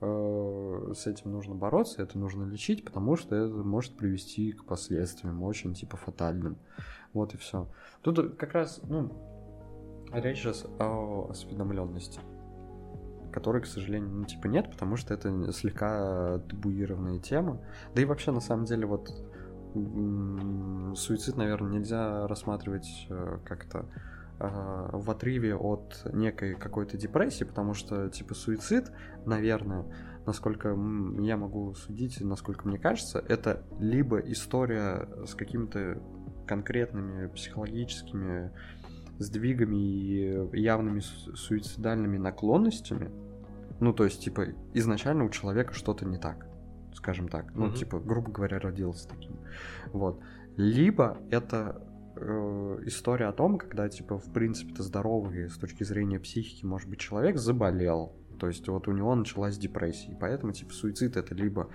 [0.00, 5.42] э, с этим нужно бороться, это нужно лечить, потому что это может привести к последствиям
[5.42, 6.56] очень, типа, фатальным.
[7.12, 7.68] Вот и все.
[8.02, 9.12] Тут как раз, ну,
[10.12, 12.20] речь сейчас о осведомленности,
[13.32, 17.60] которой, к сожалению, ну, типа нет, потому что это слегка табуированная тема.
[17.94, 19.10] Да и вообще, на самом деле, вот
[20.96, 23.86] суицид, наверное, нельзя рассматривать э, как-то
[24.40, 28.90] э, в отрыве от некой какой-то депрессии, потому что, типа, суицид,
[29.26, 29.84] наверное,
[30.26, 36.00] насколько я могу судить, насколько мне кажется, это либо история с каким-то
[36.48, 38.50] конкретными психологическими
[39.18, 43.10] сдвигами и явными суицидальными наклонностями.
[43.80, 46.48] Ну, то есть, типа, изначально у человека что-то не так,
[46.94, 47.54] скажем так.
[47.54, 47.76] Ну, mm-hmm.
[47.76, 49.38] типа, грубо говоря, родился таким.
[49.92, 50.20] Вот.
[50.56, 51.80] Либо это
[52.16, 56.88] э, история о том, когда, типа, в принципе, то здоровый с точки зрения психики, может
[56.88, 58.16] быть, человек заболел.
[58.40, 60.12] То есть, вот у него началась депрессия.
[60.12, 61.70] И поэтому, типа, суицид это либо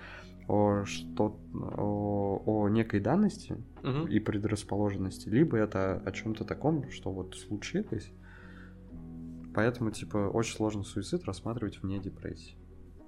[0.48, 4.06] о, что, о, о некой данности угу.
[4.06, 8.12] и предрасположенности, либо это о чем-то таком, что вот случилось.
[9.54, 12.56] Поэтому, типа, очень сложно суицид рассматривать вне депрессии.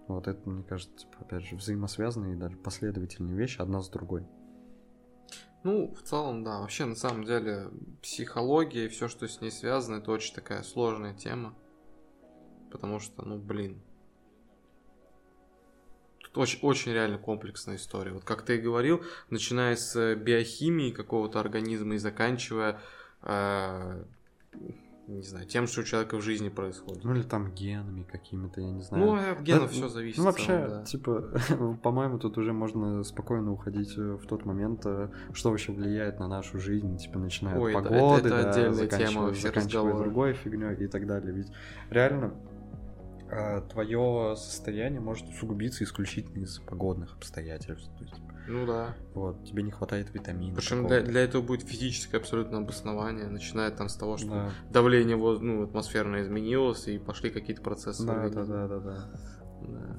[0.08, 4.24] Вот это, мне кажется, типа, опять же, взаимосвязанные и даже последовательные вещи одна с другой.
[5.64, 6.60] Ну, в целом, да.
[6.60, 7.70] Вообще, на самом деле,
[8.00, 11.54] психология и все, что с ней связано, это очень такая сложная тема.
[12.70, 13.82] Потому что, ну, блин,
[16.36, 18.12] очень, очень реально комплексная история.
[18.12, 22.80] Вот как ты и говорил, начиная с биохимии какого-то организма и заканчивая
[23.22, 24.04] э,
[25.08, 27.04] не знаю, тем, что у человека в жизни происходит.
[27.04, 29.04] Ну или там генами какими-то, я не знаю.
[29.04, 30.18] Ну, от генов Да, все зависит.
[30.18, 30.84] Ну, вообще, целом, да.
[30.84, 36.18] типа, по-моему, тут уже можно спокойно уходить э, в тот момент, э, что вообще влияет
[36.18, 39.34] на нашу жизнь, типа, начиная от Ой, да, это- погоды, это да, отдельная заканчивая, тема
[39.34, 41.32] заканчивая другой фигней и так далее.
[41.32, 41.48] Ведь
[41.90, 42.34] реально
[43.70, 47.90] твое состояние может усугубиться исключительно из погодных обстоятельств.
[47.98, 48.14] То есть,
[48.48, 48.94] Ну да.
[49.14, 50.56] вот, тебе не хватает витаминов.
[50.58, 55.16] Причем для, для этого будет физическое абсолютно обоснование, начиная там с того, что Да, давление
[55.16, 58.06] ну, атмосферное изменилось, и пошли какие-то процессы.
[58.06, 59.10] да, да, да, да, да.
[59.62, 59.96] Да.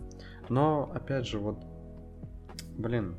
[0.50, 1.60] Но, опять же, вот,
[2.78, 3.18] блин,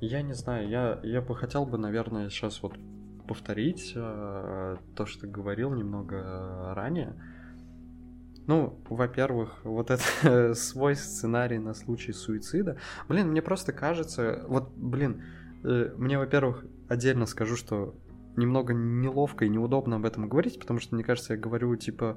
[0.00, 2.74] я не знаю, я, я бы хотел бы, наверное, сейчас вот
[3.26, 7.14] повторить э, то, что говорил немного ранее.
[8.48, 12.78] Ну, во-первых, вот это свой сценарий на случай суицида.
[13.06, 15.22] Блин, мне просто кажется, вот, блин,
[15.64, 17.94] э, мне, во-первых, отдельно скажу, что
[18.36, 22.16] немного неловко и неудобно об этом говорить, потому что, мне кажется, я говорю, типа,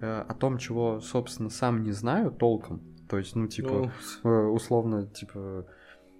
[0.00, 2.80] э, о том, чего, собственно, сам не знаю толком.
[3.08, 3.90] То есть, ну, типа,
[4.22, 5.66] Ну, э, условно, типа,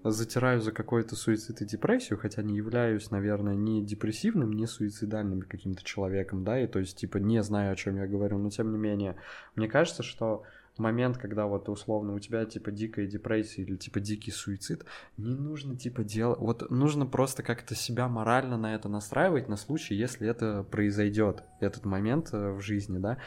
[0.04, 5.84] затираю за какой-то суицид и депрессию, хотя не являюсь, наверное, ни депрессивным, ни суицидальным каким-то
[5.84, 8.78] человеком, да, и то есть, типа, не знаю, о чем я говорю, но тем не
[8.78, 9.16] менее,
[9.54, 10.44] мне кажется, что
[10.78, 14.84] момент, когда вот условно у тебя типа дикая депрессия или типа дикий суицид,
[15.16, 19.94] не нужно типа делать, вот нужно просто как-то себя морально на это настраивать на случай,
[19.94, 23.18] если это произойдет, этот момент э, в жизни, да.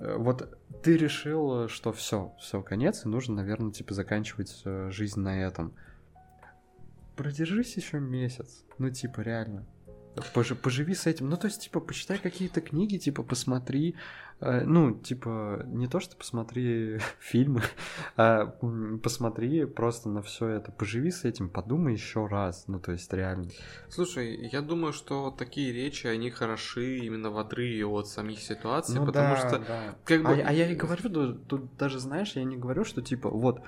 [0.00, 4.90] Э, Вот ты решил, э, что все, все, конец, и нужно, наверное, типа заканчивать э,
[4.90, 5.74] жизнь на этом.
[7.16, 8.64] Продержись еще месяц.
[8.78, 9.66] Ну, типа, реально.
[10.34, 11.28] Пожи- поживи с этим.
[11.28, 13.96] Ну, то есть, типа, почитай какие-то книги, типа, посмотри.
[14.40, 17.62] Э, ну, типа, не то, что посмотри фильмы,
[18.16, 18.46] а
[19.02, 20.72] посмотри просто на все это.
[20.72, 22.64] Поживи с этим, подумай еще раз.
[22.66, 23.48] Ну, то есть, реально.
[23.88, 29.06] Слушай, я думаю, что такие речи, они хороши именно в отрыве от самих ситуаций, Ну
[29.06, 29.96] потому да, что да.
[30.04, 30.40] как бы...
[30.40, 33.60] А, а я и говорю, да, тут даже, знаешь, я не говорю, что типа, вот,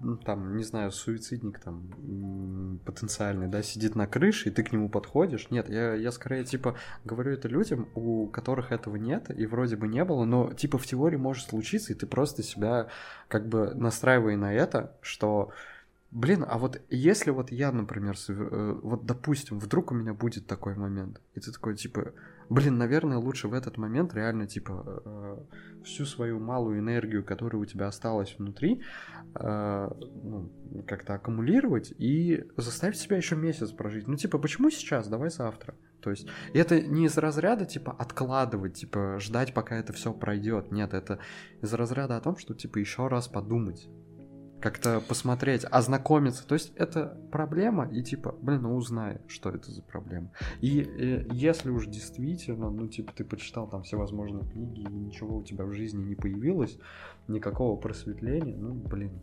[0.00, 4.88] ну, там, не знаю, суицидник там потенциальный, да, сидит на крыше, и ты к нему
[4.88, 5.50] подходишь.
[5.50, 9.88] Нет, я, я скорее, типа, говорю это людям, у которых этого нет, и вроде бы
[9.88, 12.88] не было, но, типа, в теории может случиться, и ты просто себя,
[13.28, 15.50] как бы, настраивай на это, что...
[16.12, 20.74] Блин, а вот если вот я, например, э, вот допустим, вдруг у меня будет такой
[20.76, 22.12] момент, и ты такой, типа,
[22.48, 25.38] блин, наверное, лучше в этот момент реально, типа, э,
[25.84, 28.82] всю свою малую энергию, которая у тебя осталась внутри,
[29.34, 29.88] э,
[30.22, 30.52] ну,
[30.86, 34.08] как-то аккумулировать и заставить себя еще месяц прожить.
[34.08, 35.08] Ну, типа, почему сейчас?
[35.08, 35.74] Давай завтра.
[36.00, 40.70] То есть, это не из разряда, типа, откладывать, типа, ждать, пока это все пройдет.
[40.70, 41.18] Нет, это
[41.62, 43.88] из разряда о том, что, типа, еще раз подумать
[44.60, 46.46] как-то посмотреть, ознакомиться.
[46.46, 50.30] То есть это проблема, и типа, блин, ну узнай, что это за проблема.
[50.60, 55.42] И э, если уж действительно, ну типа ты почитал там всевозможные книги, и ничего у
[55.42, 56.78] тебя в жизни не появилось,
[57.28, 59.20] никакого просветления, ну блин.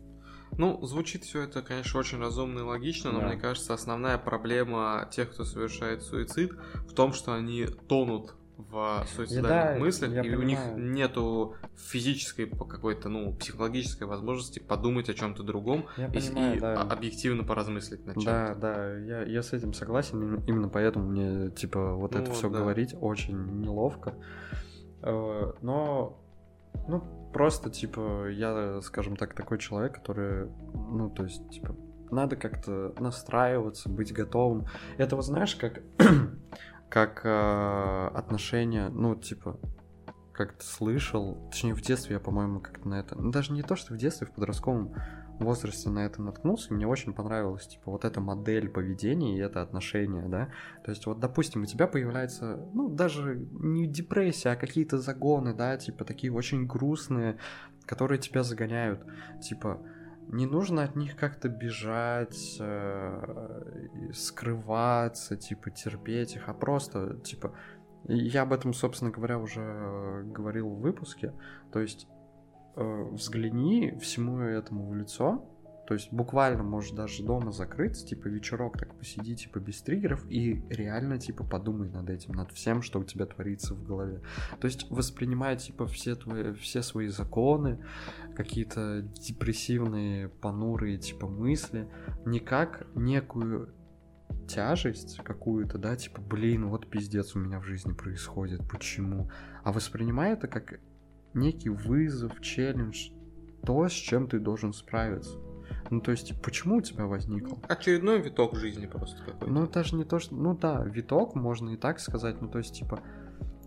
[0.56, 3.26] Ну, звучит все это, конечно, очень разумно и логично, но Да.
[3.28, 6.52] мне кажется, основная проблема тех, кто совершает суицид,
[6.88, 10.92] в том, что они тонут в суицидальных Да, мыслях, и у них понимаю.
[10.92, 16.60] нету физической по какой-то, ну, психологической возможности подумать о чем-то другом Я и, понимаю, и
[16.60, 16.80] да.
[16.82, 18.56] объективно поразмыслить над чем-то.
[18.60, 22.30] Да, да, я, я с этим согласен, им- именно поэтому мне, типа, вот Ну это
[22.30, 22.58] вот, все да.
[22.58, 24.14] говорить очень неловко.
[25.02, 26.20] Э, Но,
[26.88, 27.02] ну,
[27.32, 31.74] просто, типа, я, скажем так, такой человек, который, ну, то есть, типа,
[32.10, 34.66] надо как-то настраиваться, быть готовым.
[34.98, 35.80] Это вот знаешь, как,
[36.94, 39.58] как э, отношения, ну, типа,
[40.32, 43.94] как-то слышал, точнее, в детстве я, по-моему, как-то на это, ну, даже не то, что
[43.94, 44.94] в детстве, в подростковом
[45.40, 50.28] возрасте на это наткнулся, мне очень понравилась, типа, вот эта модель поведения и это отношение,
[50.28, 50.50] да.
[50.84, 55.76] То есть, вот, допустим, у тебя появляется, ну, даже не депрессия, а какие-то загоны, да,
[55.76, 57.38] типа, такие очень грустные,
[57.86, 59.04] которые тебя загоняют.
[59.42, 59.80] Типа,
[60.28, 67.54] не нужно от них как-то бежать, э, скрываться, типа, терпеть их, а просто, типа,
[68.04, 71.32] я об этом, собственно говоря, уже говорил в выпуске.
[71.72, 72.06] То есть
[72.76, 75.44] э, взгляни всему этому в лицо.
[75.86, 80.62] То есть буквально можешь даже дома закрыться, типа вечерок так посиди, типа без триггеров, и
[80.70, 84.22] реально, типа, подумай над этим, над всем, что у тебя творится в голове.
[84.60, 87.84] То есть воспринимай, типа, все твои, все свои законы,
[88.34, 91.88] какие-то депрессивные, понурые, типа, мысли,
[92.24, 93.74] не как некую
[94.48, 99.30] тяжесть какую-то, да, типа, блин, вот пиздец у меня в жизни происходит, почему?
[99.62, 100.80] А воспринимай это как
[101.34, 103.10] некий вызов, челлендж,
[103.64, 105.38] то, с чем ты должен справиться.
[105.90, 107.58] Ну, то есть, почему у тебя возникло?
[107.68, 109.52] Очередной виток жизни просто какой-то.
[109.52, 110.34] Ну, даже не то, что...
[110.34, 112.40] Ну, да, виток, можно и так сказать.
[112.40, 113.00] Ну, то есть, типа,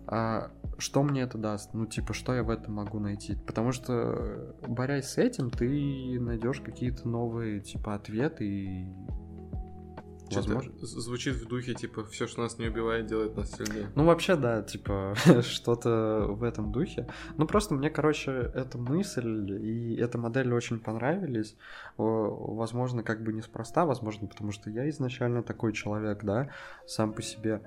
[0.06, 1.74] а что мне это даст?
[1.74, 3.36] Ну, типа, что я в этом могу найти?
[3.46, 8.86] Потому что, борясь с этим, ты найдешь какие-то новые, типа, ответы и
[10.36, 10.72] возможно.
[10.80, 13.90] звучит в духе, типа, все, что нас не убивает, делает нас сильнее.
[13.94, 17.08] Ну, вообще, да, типа, что-то в этом духе.
[17.36, 21.56] Ну, просто мне, короче, эта мысль и эта модель очень понравились.
[21.96, 26.50] Возможно, как бы неспроста, возможно, потому что я изначально такой человек, да,
[26.86, 27.62] сам по себе.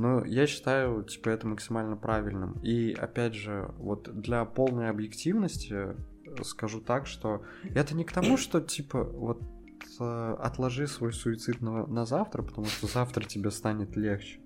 [0.00, 2.58] Но я считаю, типа, это максимально правильным.
[2.62, 5.94] И, опять же, вот для полной объективности э,
[6.42, 7.42] скажу так, что
[7.74, 9.59] это не к тому, что, типа, вот э,
[9.98, 14.40] отложи свой суицид на, на завтра, потому что завтра тебе станет легче.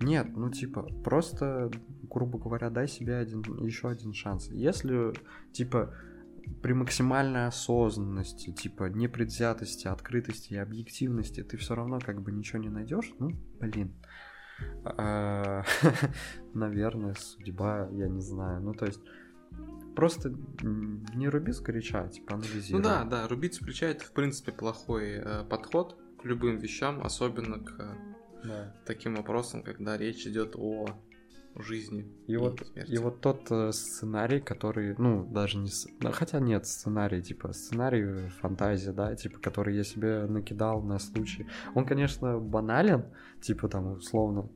[0.00, 1.70] Нет, ну типа, просто,
[2.02, 4.48] грубо говоря, дай себе один, еще один шанс.
[4.50, 5.12] Если,
[5.52, 5.94] типа,
[6.62, 12.68] при максимальной осознанности, типа, непредвзятости, открытости и объективности ты все равно как бы ничего не
[12.68, 13.30] найдешь, ну,
[13.60, 13.94] блин.
[14.84, 15.64] А,
[16.54, 18.62] Наверное, судьба, я не знаю.
[18.62, 19.00] Ну, то есть,
[19.96, 20.30] просто
[21.14, 22.80] не руби сгоряча, типа, анализируй.
[22.82, 27.00] Ну да, да, рубить с плеча это, в принципе, плохой э, подход к любым вещам,
[27.04, 27.94] особенно к э,
[28.48, 28.74] Да.
[28.86, 30.86] таким вопросам, когда речь идет о
[31.58, 32.92] жизни И вот, смерти.
[32.92, 35.68] и вот тот э, сценарий, который, ну, даже не...
[35.70, 41.46] с- Хотя нет, сценарий, типа, сценарий фантазия, да, типа, который я себе накидал на случай.
[41.74, 43.04] Он, конечно, банален,
[43.40, 44.50] типа, там, условно,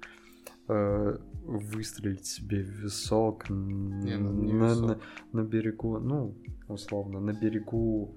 [0.68, 4.86] э, выстрелить себе в висок Не, ну, не на, висок.
[5.32, 6.34] на- на берегу, ну,
[6.68, 8.16] условно, на берегу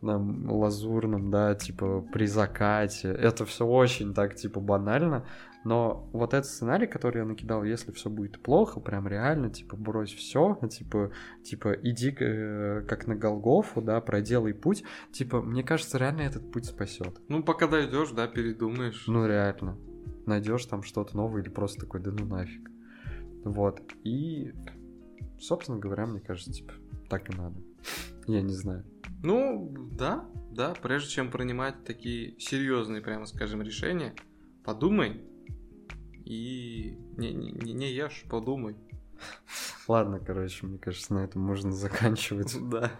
[0.00, 0.16] на
[0.50, 3.08] лазурном, да, типа при закате.
[3.08, 5.26] Это все очень так, типа, банально.
[5.62, 10.10] Но вот этот сценарий, который я накидал, если все будет плохо, прям реально, типа, брось
[10.14, 11.10] все, типа,
[11.44, 14.84] типа, иди э, как на Голгофу, да, проделай путь.
[15.12, 17.20] Типа, мне кажется, реально этот путь спасет.
[17.28, 19.04] Ну, пока дойдешь, да, передумаешь.
[19.06, 19.76] Ну, реально.
[20.30, 22.70] Найдешь там что-то новое или просто такой, да ну нафиг.
[23.44, 23.82] Вот.
[24.04, 24.54] И,
[25.40, 26.72] собственно говоря, мне кажется, типа,
[27.08, 27.60] так и надо.
[28.28, 28.84] Я не знаю.
[29.24, 34.14] Ну, да, да, прежде чем принимать такие серьезные, прямо скажем, решения,
[34.64, 35.20] подумай
[36.24, 38.76] и не, не, не- ешь, подумай.
[39.88, 42.56] Ладно, короче, мне кажется, на этом можно заканчивать.
[42.70, 42.92] Да.